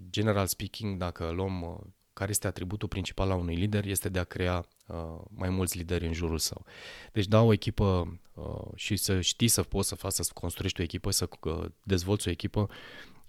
general 0.09 0.47
speaking, 0.47 0.97
dacă 0.97 1.29
luăm 1.29 1.61
uh, 1.61 1.77
care 2.21 2.33
este 2.33 2.47
atributul 2.47 2.87
principal 2.87 3.31
a 3.31 3.35
unui 3.35 3.55
lider, 3.55 3.85
este 3.85 4.09
de 4.09 4.19
a 4.19 4.23
crea 4.23 4.65
uh, 4.87 4.95
mai 5.29 5.49
mulți 5.49 5.77
lideri 5.77 6.05
în 6.05 6.13
jurul 6.13 6.37
său. 6.37 6.65
Deci 7.11 7.25
da 7.25 7.41
o 7.41 7.53
echipă 7.53 8.19
uh, 8.33 8.67
și 8.75 8.95
să 8.95 9.21
știi 9.21 9.47
să 9.47 9.63
poți 9.63 9.87
să 9.87 9.95
faci, 9.95 10.11
să 10.11 10.31
construiești 10.33 10.79
o 10.79 10.83
echipă, 10.83 11.11
să 11.11 11.27
uh, 11.41 11.65
dezvolți 11.83 12.27
o 12.27 12.31
echipă, 12.31 12.69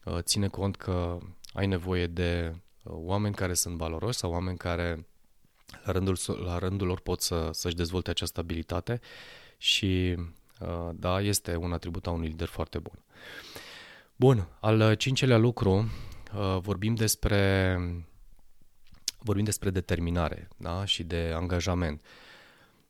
uh, 0.05 0.19
ține 0.21 0.49
cont 0.49 0.77
că 0.77 1.19
ai 1.53 1.67
nevoie 1.67 2.07
de 2.07 2.55
uh, 2.83 2.93
oameni 2.97 3.35
care 3.35 3.55
sunt 3.55 3.77
valoroși 3.77 4.19
sau 4.19 4.31
oameni 4.31 4.57
care 4.57 5.07
la 5.85 5.93
rândul, 5.93 6.17
la 6.45 6.59
rândul 6.59 6.87
lor 6.87 7.01
pot 7.01 7.21
să, 7.21 7.51
să-și 7.53 7.77
dezvolte 7.77 8.11
această 8.11 8.41
abilitate 8.41 9.01
și 9.57 10.17
Uh, 10.63 10.91
da, 10.95 11.21
este 11.21 11.57
un 11.57 11.73
atribut 11.73 12.07
a 12.07 12.11
unui 12.11 12.29
lider 12.29 12.49
foarte 12.49 12.79
bun. 12.79 12.99
Bun, 14.17 14.49
al 14.61 14.95
cincelea 14.95 15.37
lucru, 15.37 15.91
uh, 16.35 16.59
vorbim 16.61 16.95
despre 16.95 17.77
vorbim 19.23 19.45
despre 19.45 19.71
determinare 19.71 20.49
da? 20.57 20.85
și 20.85 21.03
de 21.03 21.33
angajament. 21.35 22.03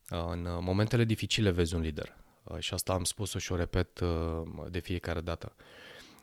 Uh, 0.09 0.25
în 0.29 0.47
momentele 0.59 1.03
dificile 1.03 1.49
vezi 1.49 1.75
un 1.75 1.81
lider 1.81 2.15
și 2.59 2.73
asta 2.73 2.93
am 2.93 3.03
spus-o 3.03 3.39
și 3.39 3.51
o 3.51 3.55
repet 3.55 4.01
de 4.69 4.79
fiecare 4.79 5.21
dată. 5.21 5.55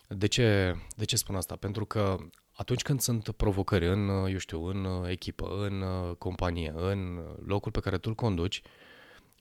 De 0.09 0.27
ce, 0.27 0.77
de 0.97 1.05
ce 1.05 1.17
spun 1.17 1.35
asta? 1.35 1.57
Pentru 1.57 1.85
că 1.85 2.17
atunci 2.53 2.83
când 2.83 3.01
sunt 3.01 3.31
provocări 3.31 3.89
în, 3.89 4.09
eu 4.09 4.39
știu, 4.39 4.65
în 4.65 5.07
echipă, 5.09 5.67
în 5.67 5.85
companie, 6.19 6.73
în 6.77 7.21
locul 7.47 7.73
pe 7.73 7.81
care 7.81 7.99
tu 7.99 8.09
îl 8.09 8.15
conduci, 8.15 8.63
uh, 8.65 8.71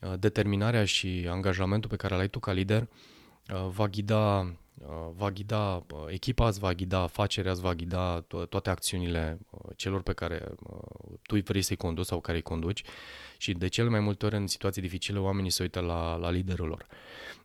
Uh, 0.02 0.14
determinarea 0.20 0.86
și 0.86 1.28
angajamentul 1.30 1.90
pe 1.90 1.96
care 1.96 2.14
îl 2.14 2.20
ai 2.20 2.28
tu 2.28 2.40
ca 2.40 2.52
lider 2.52 2.88
uh, 3.54 3.68
va 3.70 3.88
ghida, 3.88 4.40
uh, 4.40 4.50
va 5.16 5.32
ghida 5.32 5.86
echipa, 6.08 6.48
îți 6.48 6.60
va 6.60 6.74
ghida 6.74 7.00
afacerea, 7.00 7.52
îți 7.52 7.62
va 7.62 7.74
ghida 7.74 8.26
toate 8.50 8.70
acțiunile 8.70 9.40
celor 9.76 10.02
pe 10.02 10.14
care 10.14 10.52
tu 11.22 11.38
vrei 11.38 11.62
să-i 11.62 11.76
conduci 11.76 12.06
sau 12.06 12.20
care 12.20 12.38
îi 12.38 12.44
conduci 12.44 12.84
și 13.38 13.54
de 13.54 13.68
cele 13.68 13.90
mai 13.90 14.00
multe 14.00 14.26
ori 14.26 14.36
în 14.36 14.48
situații 14.48 14.82
dificile 14.82 15.20
oamenii 15.20 15.50
se 15.50 15.62
uită 15.62 15.80
la, 15.80 16.16
la 16.16 16.30
liderul 16.30 16.68
lor. 16.68 16.86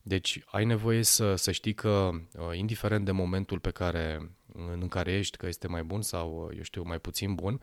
Deci 0.02 0.42
ai 0.46 0.64
nevoie 0.64 1.02
să, 1.02 1.34
să 1.34 1.52
știi 1.52 1.74
că 1.74 2.10
indiferent 2.52 3.04
de 3.04 3.12
momentul 3.12 3.58
pe 3.58 3.70
care, 3.70 4.30
în 4.72 4.88
care 4.88 5.12
ești, 5.12 5.36
că 5.36 5.46
este 5.46 5.68
mai 5.68 5.82
bun 5.82 6.02
sau, 6.02 6.50
eu 6.56 6.62
știu, 6.62 6.82
mai 6.82 6.98
puțin 6.98 7.34
bun, 7.34 7.60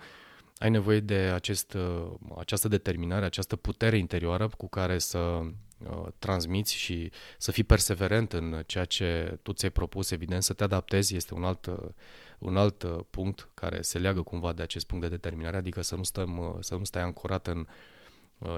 ai 0.62 0.70
nevoie 0.70 1.00
de 1.00 1.16
acest, 1.16 1.74
uh, 1.74 2.12
această 2.38 2.68
determinare, 2.68 3.26
această 3.26 3.56
putere 3.56 3.98
interioară 3.98 4.50
cu 4.58 4.68
care 4.68 4.98
să 4.98 5.18
uh, 5.18 6.08
transmiți 6.20 6.76
și 6.76 7.12
să 7.38 7.52
fii 7.52 7.64
perseverent 7.64 8.34
în 8.34 8.64
ceea 8.66 8.86
ce 8.86 9.40
tu 9.42 9.54
ți-ai 9.54 9.72
propus, 9.72 10.12
evident, 10.12 10.44
să 10.44 10.54
te 10.54 10.64
adaptezi, 10.64 11.16
este 11.16 11.34
un 11.34 11.44
alt, 11.44 11.66
uh, 11.66 11.90
un 12.40 12.58
alt 12.58 12.84
punct 13.10 13.50
care 13.54 13.82
se 13.82 14.00
leagă 14.00 14.22
cumva 14.22 14.54
de 14.54 14.62
acest 14.62 14.86
punct 14.86 15.04
de 15.04 15.10
determinare, 15.10 15.58
adică 15.58 15.82
să 15.82 15.96
nu, 15.96 16.04
stăm, 16.04 16.58
să 16.60 16.76
nu 16.76 16.84
stai 16.84 17.02
ancorat 17.02 17.48
în, 17.48 17.68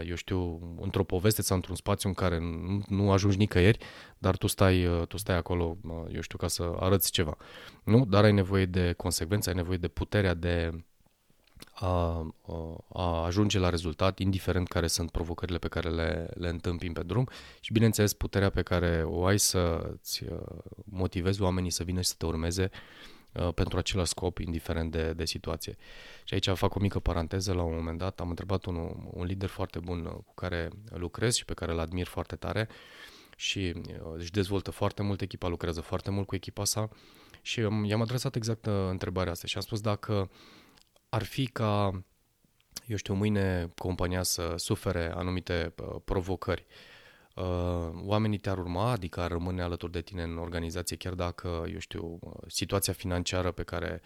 eu 0.06 0.16
știu, 0.16 0.60
într-o 0.82 1.04
poveste 1.04 1.42
sau 1.42 1.56
într-un 1.56 1.76
spațiu 1.76 2.10
în 2.10 2.16
care 2.16 2.40
nu, 2.40 2.84
nu 2.88 3.12
ajungi 3.12 3.38
nicăieri, 3.38 3.78
dar 4.18 4.38
tu 4.38 4.48
stai, 4.48 5.06
tu 5.08 5.18
stai 5.18 5.36
acolo, 5.36 5.78
eu 6.14 6.22
știu, 6.22 6.38
ca 6.38 6.48
să 6.48 6.74
arăți 6.80 7.12
ceva. 7.12 7.38
Nu? 7.84 8.06
Dar 8.06 8.24
ai 8.24 8.32
nevoie 8.32 8.66
de 8.66 8.94
consecvență, 8.98 9.50
ai 9.50 9.56
nevoie 9.56 9.78
de 9.78 9.88
puterea 9.88 10.34
de 10.34 10.84
a, 11.74 12.36
a 12.94 13.24
ajunge 13.24 13.60
la 13.60 13.70
rezultat, 13.70 14.20
indiferent 14.20 14.68
care 14.68 14.88
sunt 14.88 15.12
provocările 15.12 15.58
pe 15.58 15.68
care 15.68 15.90
le, 15.90 16.28
le 16.34 16.50
întâmpim 16.50 16.94
pe 16.94 17.04
drum 17.04 17.28
și, 17.60 17.74
bineînțeles, 17.74 18.14
puterea 18.14 18.50
pe 18.50 18.62
care 18.62 19.04
o 19.06 19.26
ai 19.26 19.40
să-ți 19.40 20.24
uh, 20.24 20.40
motivezi 20.84 21.42
oamenii 21.42 21.70
să 21.70 21.84
vină 21.84 22.02
și 22.02 22.08
să 22.08 22.16
te 22.18 22.26
urmeze 22.26 22.70
uh, 23.32 23.54
pentru 23.54 23.78
același 23.78 24.10
scop, 24.10 24.38
indiferent 24.38 24.92
de, 24.92 25.14
de 25.14 25.26
situație. 25.26 25.78
Și 26.24 26.34
aici 26.34 26.50
fac 26.50 26.76
o 26.76 26.80
mică 26.80 27.00
paranteză. 27.00 27.54
La 27.54 27.64
un 27.64 27.76
moment 27.76 27.98
dat 27.98 28.20
am 28.20 28.30
întrebat 28.30 28.66
un, 28.66 28.76
un 29.12 29.26
lider 29.26 29.50
foarte 29.50 29.80
bun 29.80 30.06
uh, 30.06 30.12
cu 30.12 30.34
care 30.34 30.70
lucrez 30.90 31.36
și 31.36 31.46
pe 31.46 31.54
care 31.54 31.72
îl 31.72 31.80
admir 31.80 32.06
foarte 32.06 32.36
tare 32.36 32.70
și 33.36 33.74
își 34.18 34.32
dezvoltă 34.32 34.72
foarte 34.72 35.02
mult 35.02 35.22
echipa, 35.22 35.48
lucrează 35.48 35.82
foarte 35.82 36.12
mult 36.12 36.28
cu 36.28 36.36
echipa 36.36 36.64
sa 36.64 36.90
și 37.42 37.60
i-am 37.60 38.02
adresat 38.02 38.36
exact 38.36 38.66
întrebarea 38.90 39.32
asta 39.32 39.48
și 39.48 39.56
am 39.56 39.62
spus 39.62 39.82
dacă 39.82 40.14
uh, 40.14 40.28
ar 41.14 41.24
fi 41.24 41.48
ca, 41.48 42.04
eu 42.88 42.98
știu, 42.98 43.14
mâine 43.14 43.72
compania 43.78 44.24
să 44.24 44.54
sufere 44.58 45.12
anumite 45.16 45.74
uh, 45.78 45.96
provocări. 46.06 46.66
Uh, 47.36 47.90
oamenii 48.06 48.38
te-ar 48.38 48.58
urma, 48.58 48.92
adică 48.92 49.20
ar 49.20 49.32
rămâne 49.32 49.62
alături 49.62 49.92
de 49.92 50.02
tine 50.02 50.24
în 50.24 50.38
organizație, 50.38 50.96
chiar 50.96 51.14
dacă, 51.14 51.66
eu 51.72 51.80
știu, 51.80 52.20
uh, 52.22 52.32
situația 52.48 52.94
financiară 52.94 53.52
pe 53.52 53.64
care 53.64 54.02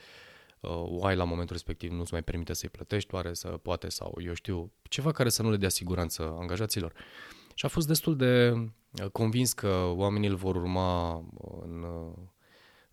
o 0.59 1.05
ai 1.05 1.15
la 1.15 1.23
momentul 1.23 1.55
respectiv 1.55 1.91
nu-ți 1.91 2.13
mai 2.13 2.23
permite 2.23 2.53
să-i 2.53 2.69
plătești, 2.69 3.13
oare 3.13 3.33
să 3.33 3.47
poate 3.47 3.89
sau, 3.89 4.17
eu 4.23 4.33
știu, 4.33 4.71
ceva 4.89 5.11
care 5.11 5.29
să 5.29 5.41
nu 5.41 5.49
le 5.51 5.57
dea 5.57 5.69
siguranță 5.69 6.35
angajaților. 6.39 6.93
Și 7.53 7.65
a 7.65 7.67
fost 7.67 7.87
destul 7.87 8.15
de 8.15 8.53
convins 9.11 9.53
că 9.53 9.91
oamenii 9.95 10.29
îl 10.29 10.35
vor 10.35 10.55
urma 10.55 11.15
în, 11.61 11.85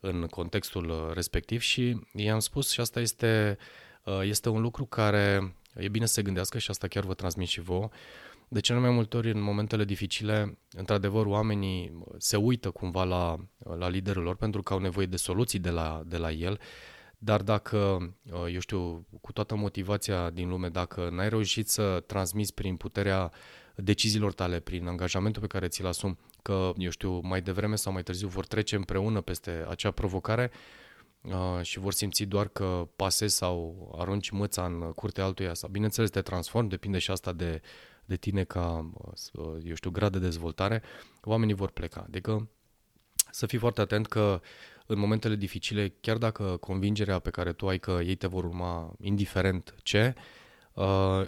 în 0.00 0.26
contextul 0.26 1.12
respectiv 1.14 1.60
și 1.60 2.00
i-am 2.12 2.38
spus 2.38 2.70
și 2.70 2.80
asta 2.80 3.00
este 3.00 3.58
uh, 3.58 3.66
Uh, 3.66 3.83
este 4.22 4.48
un 4.48 4.60
lucru 4.60 4.84
care 4.84 5.56
e 5.74 5.88
bine 5.88 6.06
să 6.06 6.12
se 6.12 6.22
gândească 6.22 6.58
și 6.58 6.70
asta 6.70 6.88
chiar 6.88 7.04
vă 7.04 7.14
transmit 7.14 7.48
și 7.48 7.60
vouă. 7.60 7.88
De 8.48 8.60
cele 8.60 8.78
mai 8.78 8.90
multe 8.90 9.16
ori, 9.16 9.30
în 9.30 9.40
momentele 9.40 9.84
dificile, 9.84 10.58
într-adevăr, 10.70 11.26
oamenii 11.26 12.02
se 12.18 12.36
uită 12.36 12.70
cumva 12.70 13.04
la, 13.04 13.36
la 13.76 13.88
liderul 13.88 14.22
lor 14.22 14.36
pentru 14.36 14.62
că 14.62 14.72
au 14.72 14.78
nevoie 14.78 15.06
de 15.06 15.16
soluții 15.16 15.58
de 15.58 15.70
la, 15.70 16.02
de 16.06 16.16
la 16.16 16.30
el, 16.30 16.60
dar 17.18 17.42
dacă, 17.42 17.78
uh, 18.32 18.52
eu 18.52 18.60
știu, 18.60 19.06
cu 19.20 19.32
toată 19.32 19.54
motivația 19.54 20.30
din 20.30 20.48
lume, 20.48 20.68
dacă 20.68 21.08
n-ai 21.12 21.28
reușit 21.28 21.68
să 21.68 22.02
transmiți 22.06 22.54
prin 22.54 22.76
puterea 22.76 23.32
deciziilor 23.74 24.32
tale, 24.32 24.60
prin 24.60 24.86
angajamentul 24.86 25.40
pe 25.42 25.46
care 25.46 25.68
ți-l 25.68 25.86
asumi, 25.86 26.18
că, 26.42 26.72
eu 26.76 26.90
știu, 26.90 27.20
mai 27.22 27.42
devreme 27.42 27.76
sau 27.76 27.92
mai 27.92 28.02
târziu 28.02 28.28
vor 28.28 28.46
trece 28.46 28.76
împreună 28.76 29.20
peste 29.20 29.66
acea 29.68 29.90
provocare 29.90 30.50
uh, 30.52 30.83
și 31.62 31.78
vor 31.78 31.92
simți 31.92 32.24
doar 32.24 32.48
că 32.48 32.88
pasezi 32.96 33.36
sau 33.36 33.88
arunci 33.98 34.30
mâța 34.30 34.64
în 34.64 34.92
curtea 34.92 35.24
altuia 35.24 35.54
sau, 35.54 35.68
bineînțeles, 35.68 36.10
te 36.10 36.20
transform, 36.20 36.66
depinde 36.66 36.98
și 36.98 37.10
asta 37.10 37.32
de, 37.32 37.60
de 38.04 38.16
tine 38.16 38.44
ca, 38.44 38.90
uh, 39.32 39.46
eu 39.64 39.74
știu, 39.74 39.90
grad 39.90 40.12
de 40.12 40.18
dezvoltare, 40.18 40.82
oamenii 41.22 41.54
vor 41.54 41.70
pleca. 41.70 42.04
Adică 42.06 42.48
să 43.30 43.46
fii 43.46 43.58
foarte 43.58 43.80
atent 43.80 44.06
că 44.06 44.40
în 44.86 44.98
momentele 44.98 45.34
dificile, 45.34 45.94
chiar 46.00 46.16
dacă 46.16 46.56
convingerea 46.60 47.18
pe 47.18 47.30
care 47.30 47.52
tu 47.52 47.68
ai 47.68 47.78
că 47.78 48.00
ei 48.04 48.14
te 48.14 48.26
vor 48.26 48.44
urma 48.44 48.94
indiferent 49.00 49.74
ce, 49.82 50.14
uh, 50.72 50.84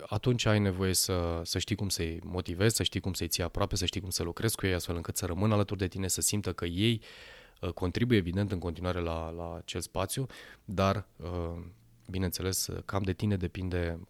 atunci 0.07 0.45
ai 0.45 0.59
nevoie 0.59 0.95
să, 0.95 1.41
să 1.45 1.59
știi 1.59 1.77
cum 1.77 1.89
să-i 1.89 2.21
motivezi, 2.25 2.77
să 2.77 2.83
știi 2.83 3.01
cum 3.01 3.13
să-i 3.13 3.29
ții 3.29 3.43
aproape, 3.43 3.77
să 3.77 3.87
știi 3.87 4.01
cum 4.01 4.11
să 4.11 4.23
lucrezi 4.23 4.57
cu 4.57 4.67
ei 4.67 4.75
astfel 4.75 4.97
încât 4.97 5.17
să 5.17 5.27
rămână 5.27 5.55
alături 5.55 5.79
de 5.79 5.89
tine, 5.89 6.09
să 6.09 6.21
simtă 6.21 6.53
că 6.53 6.65
ei 6.65 7.01
uh, 7.03 7.36
contribuie 7.75 8.19
evident 8.19 8.53
în 8.53 8.59
continuare 8.59 9.01
la, 9.01 9.31
la 9.31 9.57
acel 9.57 9.81
spațiu, 9.81 10.27
dar 10.65 11.07
uh, 11.17 11.63
bineînțeles, 12.11 12.69
cam 12.85 13.03
de 13.03 13.13
tine 13.13 13.37
depinde 13.37 14.01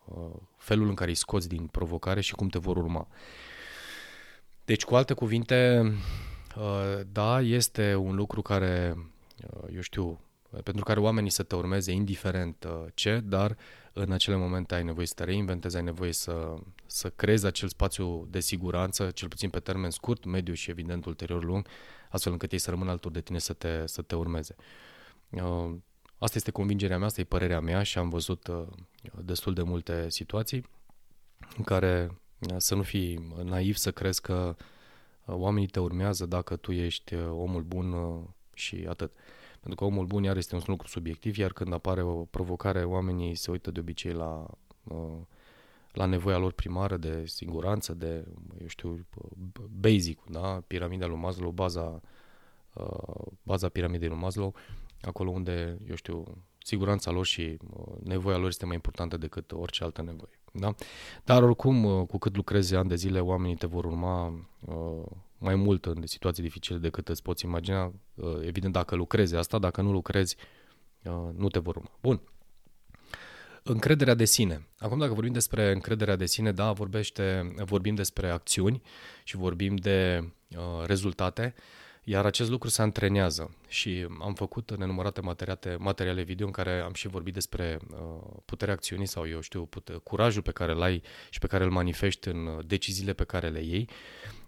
felul 0.57 0.89
în 0.89 0.95
care 0.95 1.11
îi 1.11 1.17
scoți 1.17 1.49
din 1.49 1.67
provocare 1.67 2.21
și 2.21 2.35
cum 2.35 2.49
te 2.49 2.59
vor 2.59 2.77
urma. 2.77 3.09
Deci, 4.65 4.85
cu 4.85 4.95
alte 4.95 5.15
cuvinte, 5.15 5.93
da, 7.13 7.41
este 7.41 7.95
un 7.95 8.15
lucru 8.15 8.43
care 8.43 8.97
Uh, 9.45 9.75
eu 9.75 9.81
știu, 9.81 10.21
pentru 10.63 10.85
care 10.85 11.01
oamenii 11.01 11.31
să 11.31 11.43
te 11.43 11.55
urmeze 11.55 11.93
indiferent 11.93 12.65
uh, 12.65 12.85
ce, 12.95 13.21
dar 13.25 13.57
în 13.93 14.13
acele 14.13 14.37
momente 14.37 14.75
ai 14.75 14.85
nevoie 14.85 15.07
să 15.07 15.15
te 15.15 15.25
reinventezi, 15.25 15.77
ai 15.77 15.83
nevoie 15.83 16.13
să, 16.13 16.55
să 16.87 17.11
creezi 17.11 17.47
acel 17.47 17.69
spațiu 17.69 18.27
de 18.31 18.41
siguranță, 18.41 19.11
cel 19.11 19.29
puțin 19.29 19.51
pe 19.51 19.61
termen 19.61 19.91
scurt, 19.91 20.25
mediu 20.25 20.55
și 20.55 20.71
evident 20.71 21.05
ulterior 21.05 21.45
lung, 21.45 21.67
astfel 22.17 22.33
încât 22.33 22.53
ei 22.53 22.59
să 22.59 22.71
rămână 22.71 22.91
alături 22.91 23.15
de 23.15 23.21
tine 23.21 23.39
să 23.39 23.53
te, 23.53 23.87
să 23.87 24.03
te 24.03 24.15
urmeze. 24.15 24.55
Uh, 25.31 25.75
asta 26.19 26.37
este 26.37 26.51
convingerea 26.51 26.97
mea, 26.97 27.07
asta 27.07 27.21
e 27.21 27.25
părerea 27.25 27.61
mea 27.61 27.83
și 27.83 27.99
am 27.99 28.09
văzut 28.09 28.49
destul 29.25 29.55
de 29.55 29.63
multe 29.63 30.11
situații 30.11 30.65
în 31.57 31.65
care 31.65 32.21
să 32.57 32.75
nu 32.75 32.83
fii 32.83 33.35
naiv 33.45 33.77
să 33.77 33.91
crezi 33.91 34.21
că 34.21 34.57
oamenii 35.25 35.69
te 35.69 35.81
urmează 35.81 36.27
dacă 36.27 36.57
tu 36.57 36.73
ești 36.73 37.15
omul 37.15 37.63
bun 37.63 37.95
și 38.55 38.87
atât. 38.89 39.13
Pentru 39.61 39.75
că 39.75 39.85
omul 39.85 40.07
bun 40.07 40.23
iar 40.23 40.37
este 40.37 40.55
un 40.55 40.63
lucru 40.67 40.87
subiectiv, 40.87 41.37
iar 41.37 41.53
când 41.53 41.73
apare 41.73 42.03
o 42.03 42.25
provocare, 42.25 42.85
oamenii 42.85 43.35
se 43.35 43.51
uită 43.51 43.71
de 43.71 43.81
obicei 43.81 44.13
la, 44.13 44.47
uh, 44.85 45.19
la 45.97 46.05
nevoia 46.05 46.39
lor 46.39 46.53
primară 46.53 46.97
de 46.97 47.27
siguranță, 47.27 47.95
de, 47.95 48.25
eu 48.61 48.67
știu, 48.67 49.07
basic, 49.71 50.21
da? 50.31 50.63
Piramida 50.67 51.07
lui 51.07 51.17
Maslow, 51.17 51.51
baza, 51.51 52.01
uh, 52.73 53.27
baza 53.43 53.69
piramidei 53.69 54.09
lui 54.09 54.19
Maslow, 54.19 54.55
acolo 55.01 55.31
unde, 55.31 55.79
eu 55.89 55.95
știu, 55.95 56.25
siguranța 56.59 57.11
lor 57.11 57.27
și 57.27 57.57
uh, 57.77 57.95
nevoia 58.03 58.37
lor 58.37 58.49
este 58.49 58.67
mai 58.67 58.75
importantă 58.75 59.17
decât 59.17 59.53
orice 59.53 59.85
altă 59.85 60.03
nevoie. 60.03 60.41
Da? 60.53 60.75
Dar 61.25 61.43
oricum, 61.43 62.05
cu 62.05 62.19
cât 62.19 62.37
lucrezi 62.37 62.75
ani 62.75 62.89
de 62.89 62.95
zile, 62.95 63.21
oamenii 63.21 63.57
te 63.57 63.67
vor 63.67 63.85
urma 63.85 64.47
mai 65.39 65.55
mult 65.55 65.87
în 65.87 66.07
situații 66.07 66.43
dificile 66.43 66.79
decât 66.79 67.09
îți 67.09 67.23
poți 67.23 67.45
imagina. 67.45 67.93
Uh, 68.15 68.39
evident, 68.41 68.73
dacă 68.73 68.95
lucrezi 68.95 69.37
asta, 69.37 69.59
dacă 69.59 69.83
nu 69.83 69.93
lucrezi, 69.93 70.37
uh, 71.05 71.35
nu 71.37 71.49
te 71.49 71.59
vor 71.59 71.77
urma. 71.77 71.91
Bun. 72.01 72.21
Încrederea 73.69 74.15
de 74.15 74.25
sine. 74.25 74.67
Acum, 74.79 74.99
dacă 74.99 75.13
vorbim 75.13 75.33
despre 75.33 75.73
încrederea 75.73 76.17
de 76.17 76.27
sine, 76.27 76.53
da, 76.53 76.73
vorbește, 76.73 77.55
vorbim 77.65 77.95
despre 77.95 78.31
acțiuni 78.31 78.83
și 79.25 79.37
vorbim 79.37 79.77
de 79.77 80.29
uh, 80.49 80.87
rezultate, 80.87 81.55
iar 82.05 82.25
acest 82.25 82.51
lucru 82.51 82.69
se 82.69 82.83
antrenează 82.83 83.55
și 83.69 84.07
am 84.21 84.35
făcut 84.35 84.77
nenumărate 84.77 85.21
materiale, 85.21 85.77
materiale 85.79 86.23
video 86.23 86.47
în 86.47 86.53
care 86.53 86.81
am 86.81 86.93
și 86.93 87.09
vorbit 87.09 87.35
despre 87.35 87.79
uh, 87.91 88.37
puterea 88.45 88.75
acțiunii 88.75 89.07
sau, 89.07 89.29
eu 89.29 89.41
știu, 89.41 89.65
pute, 89.65 89.93
curajul 89.93 90.43
pe 90.43 90.51
care 90.51 90.73
îl 90.73 90.83
ai 90.83 91.03
și 91.31 91.39
pe 91.39 91.47
care 91.47 91.65
îl 91.65 91.71
manifesti 91.71 92.29
în 92.29 92.63
deciziile 92.67 93.13
pe 93.13 93.25
care 93.25 93.49
le 93.49 93.61
iei. 93.63 93.89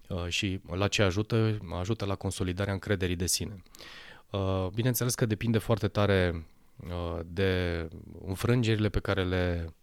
Uh, 0.07 0.27
și 0.27 0.59
la 0.71 0.87
ce 0.87 1.01
ajută? 1.01 1.57
Ajută 1.79 2.05
la 2.05 2.15
consolidarea 2.15 2.73
încrederii 2.73 3.15
de 3.15 3.27
sine. 3.27 3.63
Uh, 4.29 4.67
bineînțeles 4.73 5.15
că 5.15 5.25
depinde 5.25 5.57
foarte 5.57 5.87
tare 5.87 6.31
uh, 6.35 6.41
de 7.25 7.87
înfrângerile 8.25 8.89
pe 8.89 8.99
care 8.99 9.23
le 9.23 9.73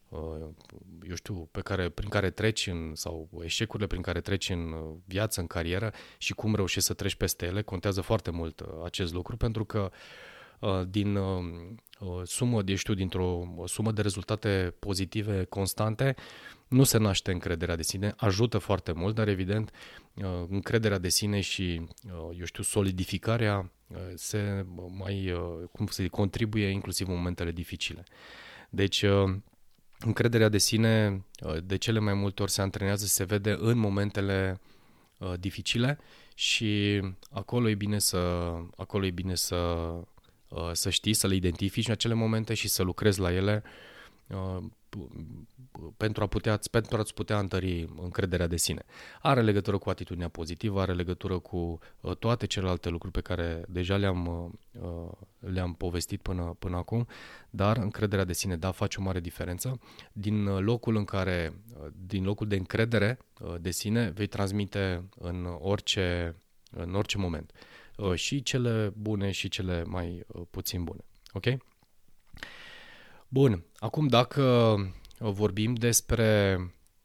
eu 1.09 1.15
știu, 1.15 1.49
pe 1.53 1.61
care, 1.61 1.89
prin 1.89 2.09
care 2.09 2.31
treci 2.31 2.67
în, 2.67 2.93
sau 2.95 3.29
eșecurile 3.43 3.87
prin 3.89 4.03
care 4.03 4.21
treci 4.21 4.49
în 4.49 4.75
viață, 5.05 5.41
în 5.41 5.47
carieră 5.47 5.93
și 6.19 6.35
cum 6.35 6.55
reușești 6.55 6.87
să 6.87 6.95
treci 6.95 7.15
peste 7.15 7.47
ele, 7.47 7.63
contează 7.63 8.01
foarte 8.01 8.31
mult 8.31 8.63
acest 8.85 9.13
lucru 9.13 9.37
pentru 9.37 9.65
că 9.65 9.91
din 10.89 11.19
sumă, 12.25 12.63
de 12.63 12.75
știu, 12.75 12.95
dintr-o 12.95 13.43
sumă 13.65 13.93
de 13.93 14.03
rezultate 14.03 14.75
pozitive 14.79 15.45
constante, 15.45 16.15
nu 16.69 16.85
se 16.85 16.99
naște 16.99 17.33
încrederea 17.33 17.77
de 17.77 17.83
sine, 17.83 18.15
ajută 18.17 18.59
foarte 18.59 18.93
mult, 18.93 19.15
dar 19.15 19.29
evident 19.29 19.71
uh, 20.15 20.25
încrederea 20.49 20.99
de 20.99 21.09
sine 21.09 21.41
și, 21.41 21.81
uh, 22.05 22.37
eu 22.39 22.45
știu, 22.45 22.63
solidificarea 22.63 23.59
uh, 23.59 23.76
se 24.15 24.67
mai, 24.89 25.33
cum 25.73 25.87
se 25.87 26.07
contribuie 26.07 26.67
inclusiv 26.67 27.09
în 27.09 27.15
momentele 27.15 27.51
dificile. 27.51 28.05
Deci, 28.71 29.05
încrederea 29.99 30.49
de 30.49 30.59
sine 30.59 31.25
de 31.65 31.77
cele 31.77 31.99
mai 31.99 32.15
multe 32.15 32.43
ori 32.43 32.51
se 32.51 32.61
antrenează, 32.61 33.07
se 33.07 33.25
vede 33.25 33.57
în 33.59 33.79
momentele 33.79 34.61
dificile 35.39 35.99
și 36.35 37.01
acolo 37.31 37.69
e 37.69 37.75
bine 37.75 37.99
să, 37.99 38.19
acolo 38.77 39.07
e 39.07 39.11
bine 39.11 39.35
să, 39.35 39.91
să 40.73 40.91
știi, 40.91 41.15
să 41.15 41.27
le 41.27 41.35
identifici 41.35 41.87
în 41.87 41.93
acele 41.93 42.15
momente 42.15 42.55
și 42.55 42.69
să 42.69 42.83
lucrezi 42.83 43.21
la 43.21 43.33
ele 43.33 43.63
pentru, 45.97 46.23
a 46.23 46.27
putea, 46.27 46.59
pentru 46.71 46.97
a-ți 46.97 47.15
putea 47.15 47.39
întări 47.39 47.89
încrederea 48.03 48.47
de 48.47 48.57
sine. 48.57 48.83
Are 49.21 49.43
legătură 49.43 49.79
cu 49.79 49.91
atitudinea 49.91 50.29
pozitivă, 50.29 50.81
are 50.81 50.93
legătură 50.93 51.39
cu 51.39 51.79
uh, 52.01 52.17
toate 52.17 52.47
celelalte 52.47 52.89
lucruri 52.89 53.13
pe 53.13 53.21
care 53.21 53.65
deja 53.69 53.97
le-am, 53.97 54.27
uh, 54.27 54.83
uh, 54.83 55.11
le-am 55.39 55.75
povestit 55.75 56.21
până, 56.21 56.57
până 56.59 56.77
acum, 56.77 57.07
dar 57.51 57.77
încrederea 57.77 58.25
de 58.25 58.33
sine, 58.33 58.57
da, 58.57 58.71
face 58.71 59.01
o 59.01 59.03
mare 59.03 59.21
diferență. 59.21 59.81
Din 60.13 60.45
locul 60.45 60.97
în 60.97 61.05
care, 61.05 61.53
din 62.07 62.25
locul 62.25 62.49
de 62.49 62.57
încredere 62.57 63.19
de 63.61 63.71
sine, 63.71 64.11
vei 64.11 64.27
transmite 64.27 65.09
în 65.19 65.47
orice, 65.59 66.37
în 66.71 66.95
orice 66.95 67.19
moment. 67.19 67.53
Și 68.15 68.43
cele 68.43 68.93
bune 68.97 69.31
și 69.31 69.49
cele 69.49 69.85
mai 69.85 70.27
puțin 70.51 70.85
bune. 70.85 71.01
Ok? 71.33 71.47
Bun, 73.37 73.65
acum 73.79 74.07
dacă 74.07 74.43
uh, 75.19 75.31
vorbim 75.33 75.75
despre, 75.75 76.59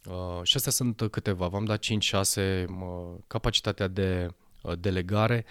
uh, 0.05 0.43
și 0.43 0.55
astea 0.55 0.71
sunt 0.71 1.07
câteva, 1.11 1.47
v-am 1.47 1.65
dat 1.65 1.79
5-6, 1.79 2.65
uh, 2.67 3.13
capacitatea 3.27 3.87
de 3.87 4.27
uh, 4.61 4.73
delegare, 4.79 5.45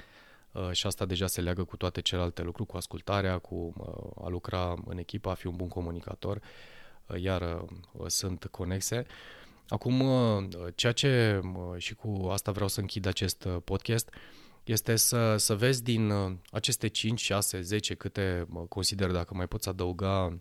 uh, 0.52 0.70
și 0.72 0.86
asta 0.86 1.04
deja 1.04 1.26
se 1.26 1.40
leagă 1.40 1.64
cu 1.64 1.76
toate 1.76 2.00
celelalte 2.00 2.42
lucruri, 2.42 2.68
cu 2.68 2.76
ascultarea, 2.76 3.38
cu 3.38 3.72
uh, 3.76 4.24
a 4.24 4.28
lucra 4.28 4.74
în 4.86 4.98
echipă, 4.98 5.30
a 5.30 5.34
fi 5.34 5.46
un 5.46 5.56
bun 5.56 5.68
comunicator, 5.68 6.40
uh, 7.06 7.22
iar 7.22 7.62
uh, 7.92 8.06
sunt 8.06 8.44
conexe. 8.50 9.06
Acum, 9.68 10.00
uh, 10.00 10.44
ceea 10.74 10.92
ce, 10.92 11.40
uh, 11.42 11.76
și 11.76 11.94
cu 11.94 12.28
asta 12.30 12.52
vreau 12.52 12.68
să 12.68 12.80
închid 12.80 13.06
acest 13.06 13.44
uh, 13.44 13.56
podcast, 13.64 14.10
este 14.64 14.96
să, 14.96 15.36
să 15.36 15.54
vezi 15.54 15.82
din 15.82 16.10
uh, 16.10 16.32
aceste 16.50 16.88
5, 16.88 17.20
6, 17.20 17.60
10 17.60 17.94
câte 17.94 18.46
consider 18.68 19.10
dacă 19.10 19.34
mai 19.34 19.46
poți 19.46 19.68
adăuga 19.68 20.32
Uh, 20.32 20.36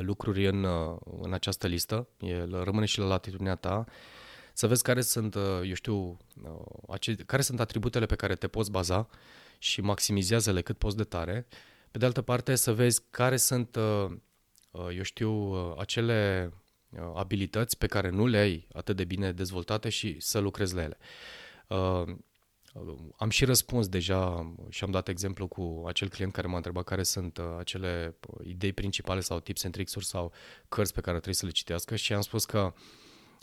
lucruri 0.00 0.46
în, 0.46 0.64
uh, 0.64 0.96
în 1.20 1.32
această 1.32 1.66
listă, 1.66 2.08
el 2.20 2.62
rămâne 2.64 2.86
și 2.86 2.98
la 2.98 3.06
latitudinea 3.06 3.54
ta, 3.54 3.84
să 4.52 4.66
vezi 4.66 4.82
care 4.82 5.00
sunt, 5.00 5.34
uh, 5.34 5.60
eu 5.64 5.74
știu, 5.74 6.16
ace- 6.88 7.14
care 7.14 7.42
sunt 7.42 7.60
atributele 7.60 8.06
pe 8.06 8.14
care 8.14 8.34
te 8.34 8.48
poți 8.48 8.70
baza 8.70 9.08
și 9.58 9.80
maximizează-le 9.80 10.62
cât 10.62 10.78
poți 10.78 10.96
de 10.96 11.04
tare. 11.04 11.46
Pe 11.90 11.98
de 11.98 12.04
altă 12.04 12.22
parte, 12.22 12.54
să 12.54 12.72
vezi 12.72 13.02
care 13.10 13.36
sunt, 13.36 13.76
eu 14.96 15.02
știu, 15.02 15.52
acele 15.78 16.52
abilități 17.14 17.78
pe 17.78 17.86
care 17.86 18.10
nu 18.10 18.26
le 18.26 18.38
ai 18.38 18.66
atât 18.72 18.96
de 18.96 19.04
bine 19.04 19.32
dezvoltate 19.32 19.88
și 19.88 20.20
să 20.20 20.38
lucrezi 20.38 20.74
la 20.74 20.82
ele. 20.82 20.98
Am 23.16 23.30
și 23.30 23.44
răspuns 23.44 23.88
deja 23.88 24.52
și 24.68 24.84
am 24.84 24.90
dat 24.90 25.08
exemplu 25.08 25.46
cu 25.46 25.84
acel 25.86 26.08
client 26.08 26.32
care 26.32 26.46
m-a 26.46 26.56
întrebat 26.56 26.84
care 26.84 27.02
sunt 27.02 27.38
uh, 27.38 27.44
acele 27.58 28.16
uh, 28.28 28.46
idei 28.46 28.72
principale 28.72 29.20
sau 29.20 29.40
tips 29.40 29.64
and 29.64 29.72
tricks-uri 29.72 30.04
sau 30.04 30.32
cărți 30.68 30.92
pe 30.92 31.00
care 31.00 31.14
trebuie 31.14 31.34
să 31.34 31.46
le 31.46 31.52
citească 31.52 31.96
și 31.96 32.12
am 32.12 32.20
spus 32.20 32.44
că 32.44 32.74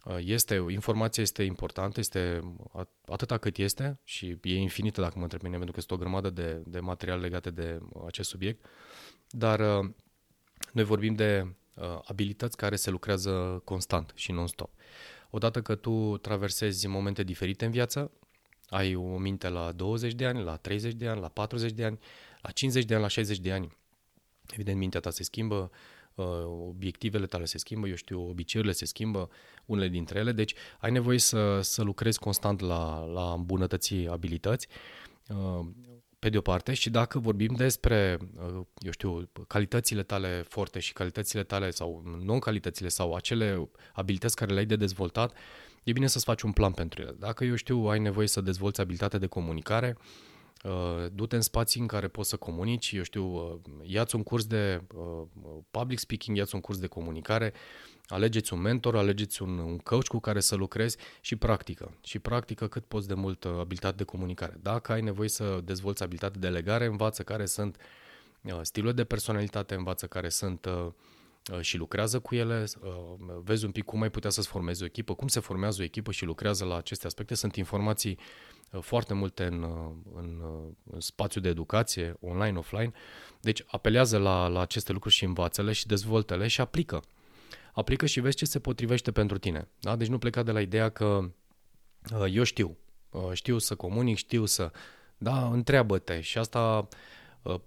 uh, 0.05 0.17
este, 0.19 0.65
informația 0.69 1.23
este 1.23 1.43
importantă, 1.43 1.99
este 1.99 2.39
atâta 3.05 3.37
cât 3.37 3.57
este 3.57 3.99
și 4.03 4.37
e 4.41 4.55
infinită 4.55 5.01
dacă 5.01 5.13
mă 5.15 5.23
întreb 5.23 5.41
mine, 5.41 5.55
pentru 5.55 5.73
că 5.73 5.79
este 5.79 5.93
o 5.93 5.97
grămadă 5.97 6.29
de, 6.29 6.61
de 6.65 6.79
materiale 6.79 7.21
legate 7.21 7.49
de 7.49 7.79
acest 8.05 8.29
subiect, 8.29 8.65
dar 9.29 9.59
noi 10.71 10.83
vorbim 10.83 11.13
de 11.13 11.55
abilități 12.03 12.57
care 12.57 12.75
se 12.75 12.89
lucrează 12.89 13.61
constant 13.63 14.11
și 14.15 14.31
non-stop. 14.31 14.71
odată 15.29 15.61
că 15.61 15.75
tu 15.75 16.17
traversezi 16.17 16.87
momente 16.87 17.23
diferite 17.23 17.65
în 17.65 17.71
viață, 17.71 18.11
ai 18.71 18.95
o 18.95 19.17
minte 19.17 19.49
la 19.49 19.71
20 19.71 20.13
de 20.13 20.25
ani, 20.25 20.43
la 20.43 20.55
30 20.55 20.93
de 20.93 21.07
ani, 21.07 21.19
la 21.19 21.27
40 21.27 21.71
de 21.71 21.85
ani, 21.85 21.99
la 22.41 22.51
50 22.51 22.85
de 22.85 22.93
ani, 22.93 23.01
la 23.01 23.09
60 23.09 23.39
de 23.39 23.51
ani. 23.51 23.77
Evident, 24.53 24.77
mintea 24.77 24.99
ta 24.99 25.09
se 25.09 25.23
schimbă, 25.23 25.71
uh, 26.15 26.25
obiectivele 26.67 27.25
tale 27.25 27.45
se 27.45 27.57
schimbă, 27.57 27.87
eu 27.87 27.95
știu, 27.95 28.29
obiceiurile 28.29 28.75
se 28.75 28.85
schimbă, 28.85 29.29
unele 29.65 29.87
dintre 29.87 30.19
ele, 30.19 30.31
deci 30.31 30.53
ai 30.79 30.91
nevoie 30.91 31.19
să, 31.19 31.61
să 31.61 31.83
lucrezi 31.83 32.19
constant 32.19 32.59
la, 32.59 33.03
la 33.03 33.33
îmbunătăți 33.33 33.93
abilități, 33.93 34.67
uh, 35.29 35.67
pe 36.19 36.29
de 36.29 36.37
o 36.37 36.41
parte, 36.41 36.73
și 36.73 36.89
dacă 36.89 37.19
vorbim 37.19 37.53
despre, 37.55 38.17
uh, 38.35 38.65
eu 38.77 38.91
știu, 38.91 39.29
calitățile 39.47 40.03
tale 40.03 40.45
forte 40.47 40.79
și 40.79 40.93
calitățile 40.93 41.43
tale 41.43 41.69
sau 41.69 42.03
non-calitățile 42.23 42.87
sau 42.87 43.13
acele 43.13 43.69
abilități 43.93 44.35
care 44.35 44.53
le-ai 44.53 44.65
de 44.65 44.75
dezvoltat, 44.75 45.33
e 45.83 45.91
bine 45.91 46.07
să-ți 46.07 46.25
faci 46.25 46.41
un 46.41 46.51
plan 46.51 46.71
pentru 46.71 47.01
ele. 47.01 47.15
Dacă, 47.19 47.43
eu 47.43 47.55
știu, 47.55 47.77
ai 47.77 47.99
nevoie 47.99 48.27
să 48.27 48.41
dezvolți 48.41 48.81
abilitatea 48.81 49.19
de 49.19 49.27
comunicare, 49.27 49.97
Uh, 50.63 51.05
du-te 51.13 51.35
în 51.35 51.41
spații 51.41 51.81
în 51.81 51.87
care 51.87 52.07
poți 52.07 52.29
să 52.29 52.37
comunici, 52.37 52.91
eu 52.91 53.03
știu, 53.03 53.23
uh, 53.23 53.59
ia-ți 53.83 54.15
un 54.15 54.23
curs 54.23 54.45
de 54.45 54.81
uh, 54.95 55.21
public 55.71 55.99
speaking, 55.99 56.37
ia-ți 56.37 56.55
un 56.55 56.61
curs 56.61 56.77
de 56.79 56.87
comunicare, 56.87 57.53
alegeți 58.07 58.53
un 58.53 58.59
mentor, 58.59 58.95
alegeți 58.95 59.41
un, 59.41 59.57
un 59.57 59.77
coach 59.77 60.07
cu 60.07 60.19
care 60.19 60.39
să 60.39 60.55
lucrezi 60.55 60.97
și 61.21 61.35
practică. 61.35 61.91
Și 62.03 62.19
practică 62.19 62.67
cât 62.67 62.85
poți 62.85 63.07
de 63.07 63.13
mult 63.13 63.45
abilitate 63.45 63.95
de 63.95 64.03
comunicare. 64.03 64.57
Dacă 64.61 64.91
ai 64.91 65.01
nevoie 65.01 65.29
să 65.29 65.59
dezvolți 65.63 66.03
abilitate 66.03 66.39
de 66.39 66.49
legare, 66.49 66.85
învață 66.85 67.23
care 67.23 67.45
sunt 67.45 67.77
stilurile 68.61 68.95
de 68.95 69.03
personalitate, 69.03 69.75
învață 69.75 70.07
care 70.07 70.29
sunt 70.29 70.67
și 71.59 71.77
lucrează 71.77 72.19
cu 72.19 72.35
ele, 72.35 72.65
vezi 73.43 73.65
un 73.65 73.71
pic 73.71 73.85
cum 73.85 74.01
ai 74.01 74.09
putea 74.09 74.29
să-ți 74.29 74.47
formezi 74.47 74.83
o 74.83 74.85
echipă, 74.85 75.13
cum 75.13 75.27
se 75.27 75.39
formează 75.39 75.81
o 75.81 75.83
echipă 75.83 76.11
și 76.11 76.25
lucrează 76.25 76.65
la 76.65 76.75
aceste 76.77 77.05
aspecte. 77.05 77.35
Sunt 77.35 77.55
informații 77.55 78.17
foarte 78.79 79.13
multe 79.13 79.45
în, 79.45 79.63
în, 80.15 80.41
în 80.91 80.99
spațiu 80.99 81.41
de 81.41 81.49
educație, 81.49 82.15
online, 82.19 82.57
offline. 82.57 82.91
Deci 83.39 83.63
apelează 83.67 84.17
la, 84.17 84.47
la 84.47 84.59
aceste 84.59 84.91
lucruri 84.91 85.15
și 85.15 85.23
învață-le 85.23 85.71
și 85.71 85.85
dezvoltă-le 85.85 86.47
și 86.47 86.61
aplică. 86.61 87.03
Aplică 87.73 88.05
și 88.05 88.19
vezi 88.19 88.35
ce 88.35 88.45
se 88.45 88.59
potrivește 88.59 89.11
pentru 89.11 89.37
tine. 89.37 89.67
Da? 89.79 89.95
Deci 89.95 90.07
nu 90.07 90.17
pleca 90.17 90.43
de 90.43 90.51
la 90.51 90.61
ideea 90.61 90.89
că 90.89 91.31
uh, 92.17 92.25
eu 92.31 92.43
știu, 92.43 92.77
uh, 93.09 93.29
știu 93.33 93.57
să 93.57 93.75
comunic, 93.75 94.17
știu 94.17 94.45
să... 94.45 94.71
Da, 95.17 95.47
întreabă-te 95.47 96.21
și 96.21 96.37
asta 96.37 96.87
uh, 96.91 96.97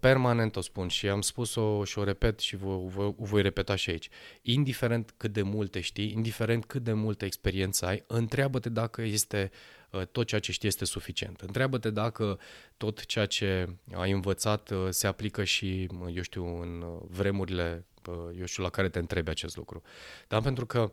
permanent 0.00 0.56
o 0.56 0.60
spun 0.60 0.88
și 0.88 1.08
am 1.08 1.20
spus-o 1.20 1.84
și 1.84 1.98
o 1.98 2.04
repet 2.04 2.38
și 2.38 2.56
o, 2.64 2.70
o 2.96 3.14
voi 3.18 3.42
repeta 3.42 3.74
și 3.74 3.90
aici. 3.90 4.08
Indiferent 4.42 5.14
cât 5.16 5.32
de 5.32 5.42
multe 5.42 5.80
știi, 5.80 6.12
indiferent 6.12 6.64
cât 6.64 6.82
de 6.82 6.92
multă 6.92 7.24
experiență 7.24 7.86
ai, 7.86 8.04
întreabă-te 8.06 8.68
dacă 8.68 9.02
este 9.02 9.50
Uh, 9.94 10.06
tot 10.06 10.26
ceea 10.26 10.40
ce 10.40 10.52
știi 10.52 10.68
este 10.68 10.84
suficient. 10.84 11.40
Întreabă-te 11.40 11.90
dacă 11.90 12.38
tot 12.76 13.06
ceea 13.06 13.26
ce 13.26 13.68
ai 13.92 14.10
învățat 14.10 14.70
uh, 14.70 14.86
se 14.88 15.06
aplică 15.06 15.44
și, 15.44 15.88
eu 16.14 16.22
știu, 16.22 16.60
în 16.60 16.84
vremurile, 17.08 17.86
uh, 18.06 18.38
eu 18.38 18.44
știu, 18.44 18.62
la 18.62 18.68
care 18.68 18.88
te 18.88 18.98
întrebi 18.98 19.30
acest 19.30 19.56
lucru. 19.56 19.82
Dar 20.28 20.42
pentru 20.42 20.66
că 20.66 20.90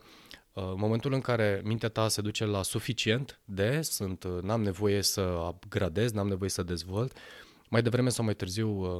în 0.53 0.77
momentul 0.77 1.13
în 1.13 1.21
care 1.21 1.61
mintea 1.63 1.89
ta 1.89 2.07
se 2.07 2.21
duce 2.21 2.45
la 2.45 2.63
suficient 2.63 3.39
de, 3.45 3.81
sunt, 3.81 4.25
n-am 4.41 4.61
nevoie 4.61 5.01
să 5.01 5.21
upgradez, 5.21 6.11
n-am 6.11 6.27
nevoie 6.27 6.49
să 6.49 6.63
dezvolt, 6.63 7.17
mai 7.71 7.81
devreme 7.81 8.09
sau 8.09 8.25
mai 8.25 8.33
târziu 8.33 8.99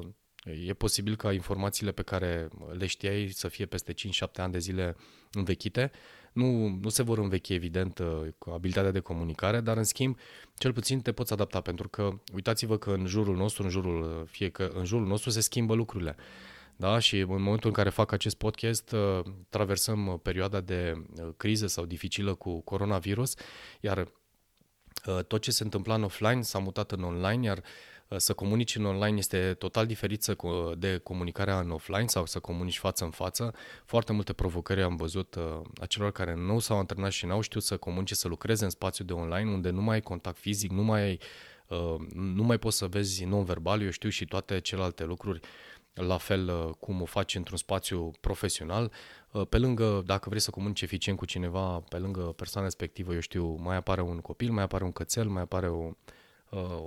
e 0.68 0.74
posibil 0.74 1.16
ca 1.16 1.34
informațiile 1.34 1.92
pe 1.92 2.02
care 2.02 2.48
le 2.72 2.86
știai 2.86 3.28
să 3.28 3.48
fie 3.48 3.66
peste 3.66 3.94
5-7 3.94 3.98
ani 4.36 4.52
de 4.52 4.60
zile 4.60 4.96
învechite 5.32 5.92
nu, 6.34 6.68
nu 6.82 6.90
se 6.90 7.04
vor 7.04 7.18
învechi, 7.18 7.50
evident, 7.50 8.00
uh, 8.00 8.28
cu 8.38 8.50
abilitatea 8.50 8.92
de 8.92 9.00
comunicare, 9.00 9.60
dar, 9.60 9.78
în 9.78 9.84
schimb, 9.84 10.18
cel 10.56 10.74
puțin 10.74 11.02
te 11.02 11.12
poți 11.12 11.34
adapta, 11.34 11.62
pentru 11.62 11.90
că 11.90 12.10
uitați-vă 12.34 12.78
că 12.78 12.92
în 12.92 13.06
jurul 13.06 13.36
nostru, 13.36 13.64
în 13.64 13.70
jurul, 13.70 14.02
uh, 14.02 14.28
fie 14.28 14.50
că 14.50 14.72
în 14.74 14.86
jurul 14.86 15.08
nostru 15.08 15.30
se 15.30 15.42
schimbă 15.42 15.74
lucrurile. 15.74 16.16
Da? 16.76 17.00
Și 17.00 17.20
în 17.20 17.28
momentul 17.28 17.68
în 17.70 17.76
care 17.76 17.90
fac 17.90 18.12
acest 18.12 18.36
podcast, 18.36 18.92
uh, 18.92 19.20
traversăm 19.50 20.20
perioada 20.24 20.62
de 20.62 21.06
criză 21.38 21.68
sau 21.68 21.86
dificilă 21.86 22.36
cu 22.36 22.62
coronavirus, 22.62 23.34
iar 23.80 24.08
tot 25.28 25.42
ce 25.42 25.52
se 25.52 25.64
întâmpla 25.64 25.96
în 25.96 26.04
offline 26.04 26.42
s-a 26.42 26.60
mutat 26.60 26.92
în 26.92 27.04
online, 27.04 27.46
iar 27.46 27.58
Uh, 27.58 27.91
să 28.18 28.34
comunici 28.34 28.76
în 28.76 28.86
online 28.86 29.18
este 29.18 29.54
total 29.54 29.86
diferit 29.86 30.26
de 30.78 30.98
comunicarea 30.98 31.60
în 31.60 31.72
offline 31.72 32.08
sau 32.08 32.26
să 32.26 32.40
comunici 32.40 32.78
față 32.78 33.04
în 33.04 33.10
față. 33.10 33.54
Foarte 33.86 34.14
multe 34.14 34.34
provocări 34.34 34.82
am 34.82 34.96
văzut 34.96 35.36
uh, 35.36 35.62
a 35.82 35.86
celor 35.86 36.12
care 36.12 36.36
nu 36.36 36.60
s-au 36.60 36.78
antrenat 36.78 37.12
și 37.12 37.26
n-au 37.26 37.42
știut 37.42 37.64
să 37.64 37.78
comunice, 37.78 38.16
să 38.16 38.28
lucreze 38.28 38.64
în 38.64 38.70
spațiu 38.70 39.06
de 39.06 39.14
online, 39.14 39.52
unde 39.52 39.70
nu 39.70 39.82
mai 39.82 39.94
ai 39.94 40.02
contact 40.02 40.38
fizic, 40.38 40.72
nu 40.72 40.84
mai 40.84 41.02
ai 41.02 41.20
uh, 41.68 41.96
nu 42.14 42.44
mai 42.44 42.58
poți 42.58 42.78
să 42.78 42.88
vezi 42.88 43.26
non-verbal, 43.26 43.82
eu 43.82 43.90
știu, 43.90 44.10
și 44.10 44.26
toate 44.26 44.60
celelalte 44.60 45.04
lucruri 45.04 45.40
la 45.94 46.18
fel 46.18 46.74
cum 46.80 47.02
o 47.02 47.06
faci 47.06 47.36
într-un 47.36 47.58
spațiu 47.58 48.12
profesional. 48.22 48.92
Pe 49.50 49.58
lângă, 49.58 50.04
dacă 50.06 50.30
vrei 50.30 50.42
să 50.42 50.52
comunici 50.52 50.82
eficient 50.82 51.18
cu 51.18 51.26
cineva, 51.26 51.80
pe 51.90 51.98
lângă 51.98 52.22
persoana 52.22 52.68
respectivă, 52.68 53.14
eu 53.14 53.20
știu, 53.20 53.56
mai 53.56 53.76
apare 53.76 54.02
un 54.02 54.18
copil, 54.18 54.52
mai 54.52 54.64
apare 54.64 54.84
un 54.84 54.92
cățel, 54.92 55.28
mai 55.28 55.42
apare 55.42 55.68
o, 55.68 55.92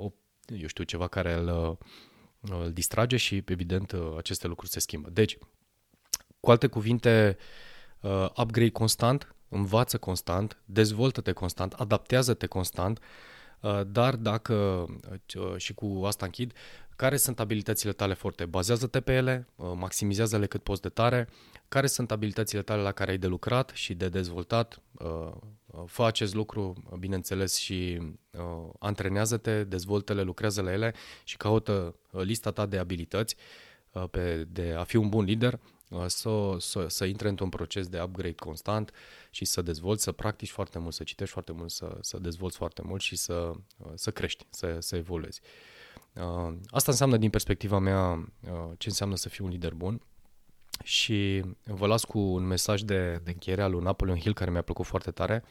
o 0.04 0.12
eu 0.48 0.66
știu, 0.66 0.85
ceva 0.85 1.09
care 1.09 1.33
îl, 1.33 1.78
îl 2.40 2.72
distrage 2.72 3.16
și, 3.16 3.42
evident, 3.46 3.94
aceste 4.16 4.46
lucruri 4.46 4.70
se 4.72 4.80
schimbă. 4.80 5.11
Deci, 5.11 5.38
cu 6.44 6.50
alte 6.50 6.66
cuvinte, 6.66 7.37
uh, 8.00 8.28
upgrade 8.37 8.70
constant, 8.70 9.35
învață 9.48 9.98
constant, 9.98 10.62
dezvoltă-te 10.64 11.33
constant, 11.33 11.72
adaptează-te 11.72 12.46
constant, 12.46 12.98
uh, 13.61 13.80
dar 13.87 14.16
dacă, 14.16 14.87
uh, 15.37 15.57
și 15.57 15.74
cu 15.74 16.02
asta 16.04 16.24
închid, 16.24 16.52
care 16.96 17.16
sunt 17.16 17.40
abilitățile 17.40 17.92
tale 17.92 18.14
forte? 18.14 18.44
Bazează-te 18.44 19.00
pe 19.00 19.12
ele, 19.14 19.48
maximizează-le 19.57 20.46
cât 20.46 20.62
poți 20.62 20.83
de 20.83 20.88
tare, 20.88 21.28
care 21.68 21.87
sunt 21.87 22.11
abilitățile 22.11 22.62
tale 22.62 22.83
la 22.83 22.92
care 22.92 23.11
ai 23.11 23.18
de 23.18 23.26
lucrat 23.26 23.70
și 23.74 23.94
de 23.94 24.09
dezvoltat, 24.09 24.83
Fă 25.87 26.04
acest 26.04 26.34
lucru, 26.34 26.74
bineînțeles, 26.98 27.56
și 27.56 28.00
uh, 28.30 28.70
antrenează-te, 28.78 29.64
dezvoltă-le, 29.64 30.22
lucrează 30.22 30.62
la 30.62 30.72
ele 30.72 30.94
și 31.24 31.37
caută 31.37 31.94
uh, 32.10 32.22
lista 32.22 32.50
ta 32.50 32.66
de 32.66 32.78
abilități 32.78 33.37
uh, 33.92 34.04
pe, 34.10 34.44
de 34.50 34.74
a 34.78 34.84
fi 34.84 34.96
un 34.96 35.08
bun 35.08 35.24
lider, 35.24 35.60
uh, 35.88 36.04
să, 36.06 36.56
să, 36.58 36.87
să 36.88 37.04
intre 37.04 37.28
într-un 37.28 37.48
proces 37.48 37.88
de 37.88 38.00
upgrade 38.00 38.34
constant 38.34 38.92
și 39.30 39.44
să 39.44 39.62
dezvolți, 39.62 40.02
să 40.02 40.12
practici 40.12 40.50
foarte 40.50 40.78
mult, 40.78 40.94
să 40.94 41.02
citești 41.02 41.32
foarte 41.32 41.52
mult, 41.52 41.70
să, 41.70 41.98
să 42.00 42.18
dezvolți 42.18 42.56
foarte 42.56 42.82
mult 42.84 43.00
și 43.00 43.16
să, 43.16 43.52
uh, 43.76 43.87
să 43.94 44.10
crești, 44.10 44.46
să, 44.50 44.76
să 44.80 44.96
evoluezi. 44.96 45.40
Uh, 46.12 46.54
asta 46.66 46.90
înseamnă, 46.90 47.16
din 47.16 47.30
perspectiva 47.30 47.78
mea, 47.78 48.10
uh, 48.12 48.70
ce 48.78 48.88
înseamnă 48.88 49.16
să 49.16 49.28
fii 49.28 49.44
un 49.44 49.50
lider 49.50 49.72
bun 49.72 50.00
și 50.82 51.42
vă 51.62 51.87
las 51.87 52.04
cu 52.04 52.18
un 52.18 52.46
mesaj 52.46 52.80
de, 52.80 53.20
de 53.24 53.30
încheiere 53.30 53.62
al 53.62 53.70
lui 53.70 53.82
Napoleon 53.82 54.18
Hill 54.18 54.34
care 54.34 54.50
mi-a 54.50 54.62
plăcut 54.62 54.87
foarte 54.87 55.10
tare. 55.10 55.44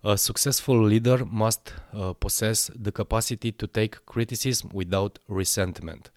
A 0.00 0.14
successful 0.14 0.88
leader 0.88 1.22
must 1.22 1.74
uh, 1.92 2.10
possess 2.18 2.70
the 2.82 2.90
capacity 2.90 3.52
to 3.52 3.66
take 3.66 4.00
criticism 4.04 4.70
without 4.72 5.20
resentment. 5.26 6.12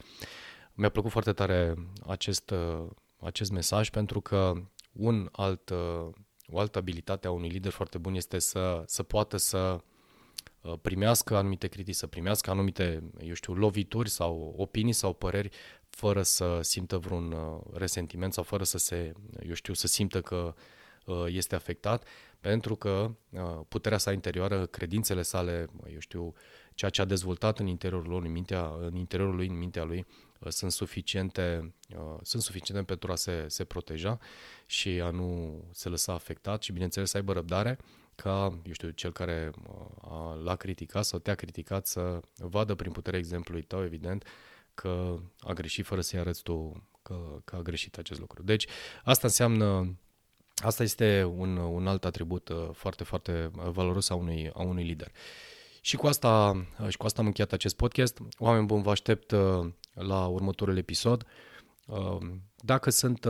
Mi-a 0.73 0.89
plăcut 0.89 1.11
foarte 1.11 1.33
tare 1.33 1.75
acest, 2.07 2.49
uh, 2.49 2.85
acest 3.19 3.51
mesaj 3.51 3.89
pentru 3.89 4.21
că 4.21 4.53
un 4.91 5.29
alt, 5.31 5.69
uh, 5.69 6.09
o 6.47 6.59
altă 6.59 6.77
abilitate 6.77 7.27
a 7.27 7.31
unui 7.31 7.49
lider 7.49 7.71
foarte 7.71 7.97
bun 7.97 8.13
este 8.15 8.39
să, 8.39 8.83
să 8.85 9.03
poată 9.03 9.37
să 9.37 9.57
uh, 9.57 9.81
primească 10.82 11.36
anumite 11.36 11.67
critici, 11.67 11.95
să 11.95 12.08
primească 12.08 12.49
anumite, 12.49 13.04
eu 13.21 13.34
știu, 13.34 13.54
lovituri 13.54 14.10
sau 14.10 14.54
opinii 14.58 14.93
sau 14.93 15.13
păreri 15.13 15.49
fără 15.89 16.21
să 16.21 16.60
simtă 16.62 16.97
vreun 16.97 17.32
uh, 17.32 17.62
resentiment 17.73 18.34
sau 18.34 18.43
fără 18.43 18.63
să 18.63 18.78
se, 18.78 19.13
eu 19.47 19.54
știu, 19.54 19.73
să 19.73 19.88
simtă 19.88 20.21
că 20.21 20.54
uh, 21.06 21.26
este 21.28 21.56
afectat, 21.56 22.08
pentru 22.39 22.76
că 22.76 23.15
uh, 23.30 23.60
puterea 23.67 23.97
sa 23.97 24.12
interioară, 24.12 24.65
credințele 24.65 25.21
sale, 25.21 25.67
eu 25.93 25.99
știu, 25.99 26.34
ceea 26.73 26.91
ce 26.91 27.02
a 27.02 27.06
dezvoltat 27.06 27.60
în 27.60 27.67
interiorul 27.67 28.10
lui, 28.10 28.28
în, 28.28 28.32
mintea, 28.32 28.73
în 28.80 28.95
interiorul 28.95 29.36
lui, 29.36 29.47
în 29.47 29.58
mintea 29.58 29.84
lui, 29.84 30.06
sunt 30.47 30.71
suficiente, 30.71 31.73
sunt 32.21 32.41
suficiente 32.41 32.84
pentru 32.84 33.12
a 33.12 33.15
se, 33.15 33.45
se 33.47 33.63
proteja 33.63 34.19
și 34.65 34.89
a 34.89 35.10
nu 35.10 35.62
se 35.71 35.89
lăsa 35.89 36.13
afectat 36.13 36.63
și, 36.63 36.71
bineînțeles, 36.71 37.10
să 37.10 37.17
aibă 37.17 37.34
răbdare 37.34 37.78
ca, 38.15 38.60
eu 38.65 38.73
știu, 38.73 38.89
cel 38.89 39.12
care 39.12 39.52
l-a 40.43 40.56
criticat 40.56 41.06
sau 41.06 41.19
te-a 41.19 41.36
criticat 41.36 41.88
să 41.88 42.19
vadă 42.38 42.76
prin 42.76 42.91
puterea 42.91 43.19
exemplului 43.19 43.63
tău, 43.63 43.84
evident, 43.84 44.28
că 44.73 45.19
a 45.39 45.54
greșit 45.54 45.86
fără 45.86 46.02
să-i 46.02 46.19
arăți 46.19 46.43
tu 46.43 46.84
că, 47.02 47.41
că 47.45 47.56
a 47.56 47.62
greșit 47.62 47.97
acest 47.97 48.19
lucru. 48.19 48.43
Deci 48.43 48.67
asta 49.04 49.28
înseamnă, 49.28 49.97
asta 50.56 50.84
este 50.84 51.23
un, 51.36 51.58
un 51.58 51.88
alt 51.88 52.06
atribut 52.06 52.49
uh, 52.49 52.69
foarte, 52.73 53.04
foarte 53.04 53.52
valoros 53.54 54.10
a 54.10 54.15
unui, 54.15 54.52
a 54.54 54.62
unui 54.62 54.84
lider. 54.84 55.12
Și 55.82 55.95
cu 55.95 56.08
asta, 56.08 56.49
uh, 56.82 56.88
și 56.89 56.97
cu 56.97 57.06
asta 57.06 57.21
am 57.21 57.28
încheiat 57.28 57.52
acest 57.52 57.76
podcast. 57.76 58.17
Oameni 58.38 58.65
buni, 58.65 58.84
vă 58.84 58.89
aștept 58.89 59.32
uh, 59.32 59.71
la 59.93 60.28
următorul 60.28 60.78
episod. 60.78 61.26
Dacă 62.56 62.89
sunt 62.89 63.28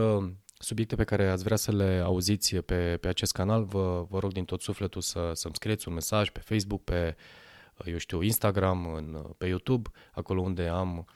subiecte 0.64 0.94
pe 0.94 1.04
care 1.04 1.28
ați 1.28 1.44
vrea 1.44 1.56
să 1.56 1.72
le 1.72 2.00
auziți 2.04 2.56
pe, 2.56 2.96
pe 2.96 3.08
acest 3.08 3.32
canal, 3.32 3.64
vă, 3.64 4.06
vă 4.08 4.18
rog 4.18 4.32
din 4.32 4.44
tot 4.44 4.60
sufletul 4.60 5.00
să, 5.00 5.30
să-mi 5.34 5.54
scrieți 5.54 5.88
un 5.88 5.94
mesaj 5.94 6.30
pe 6.30 6.40
Facebook, 6.40 6.84
pe, 6.84 7.16
eu 7.84 7.96
știu, 7.96 8.22
Instagram, 8.22 8.94
în, 8.94 9.24
pe 9.38 9.46
YouTube, 9.46 9.90
acolo 10.12 10.40
unde 10.40 10.66
am 10.66 11.06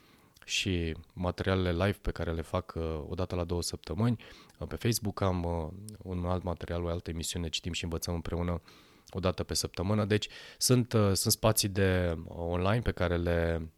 și 0.49 0.95
materialele 1.13 1.85
live 1.85 1.97
pe 2.01 2.11
care 2.11 2.31
le 2.31 2.41
fac 2.41 2.73
uh, 2.75 2.83
o 3.09 3.13
dată 3.15 3.35
la 3.35 3.43
două 3.43 3.61
săptămâni. 3.61 4.23
Uh, 4.57 4.67
pe 4.67 4.75
Facebook 4.75 5.21
am 5.21 5.43
uh, 5.43 5.67
un 6.03 6.25
alt 6.25 6.43
material, 6.43 6.83
o 6.83 6.87
altă 6.87 7.09
emisiune, 7.09 7.49
citim 7.49 7.71
și 7.71 7.83
învățăm 7.83 8.13
împreună 8.13 8.61
o 9.09 9.19
dată 9.19 9.43
pe 9.43 9.53
săptămână. 9.53 10.05
Deci 10.05 10.27
sunt, 10.57 10.89
sunt 11.13 11.33
spații 11.33 11.69
de 11.69 12.17
online 12.27 12.81
pe 12.81 12.91
care 12.91 13.17
le 13.17 13.69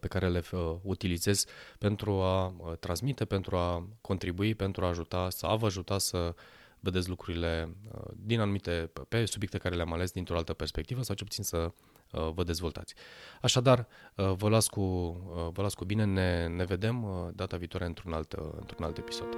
pe 0.00 0.08
care 0.08 0.28
le 0.28 0.42
utilizez 0.82 1.44
pentru 1.78 2.12
a 2.12 2.54
transmite, 2.80 3.24
pentru 3.24 3.56
a 3.56 3.88
contribui, 4.00 4.54
pentru 4.54 4.84
a 4.84 4.88
ajuta, 4.88 5.30
să 5.30 5.46
a 5.46 5.54
vă 5.54 5.66
ajuta 5.66 5.98
să 5.98 6.34
vedeți 6.80 7.08
lucrurile 7.08 7.76
din 8.16 8.40
anumite, 8.40 8.90
pe 9.08 9.24
subiecte 9.24 9.58
care 9.58 9.74
le-am 9.74 9.92
ales 9.92 10.10
dintr-o 10.10 10.36
altă 10.36 10.52
perspectivă 10.52 11.02
sau 11.02 11.14
ce 11.14 11.24
puțin 11.24 11.44
să 11.44 11.72
Uh, 12.12 12.28
vă 12.34 12.44
dezvoltați. 12.44 12.94
Așadar, 13.42 13.86
uh, 14.14 14.32
vă 14.36 14.48
las 14.48 14.68
cu, 14.68 14.80
uh, 14.80 15.48
vă 15.52 15.62
las 15.62 15.74
cu 15.74 15.84
bine, 15.84 16.04
ne, 16.04 16.46
ne 16.46 16.64
vedem 16.64 17.06
data 17.34 17.56
viitoare 17.56 17.86
într-un 17.86 18.12
alt, 18.12 18.32
într-un 18.32 18.84
alt 18.84 18.98
episod. 18.98 19.28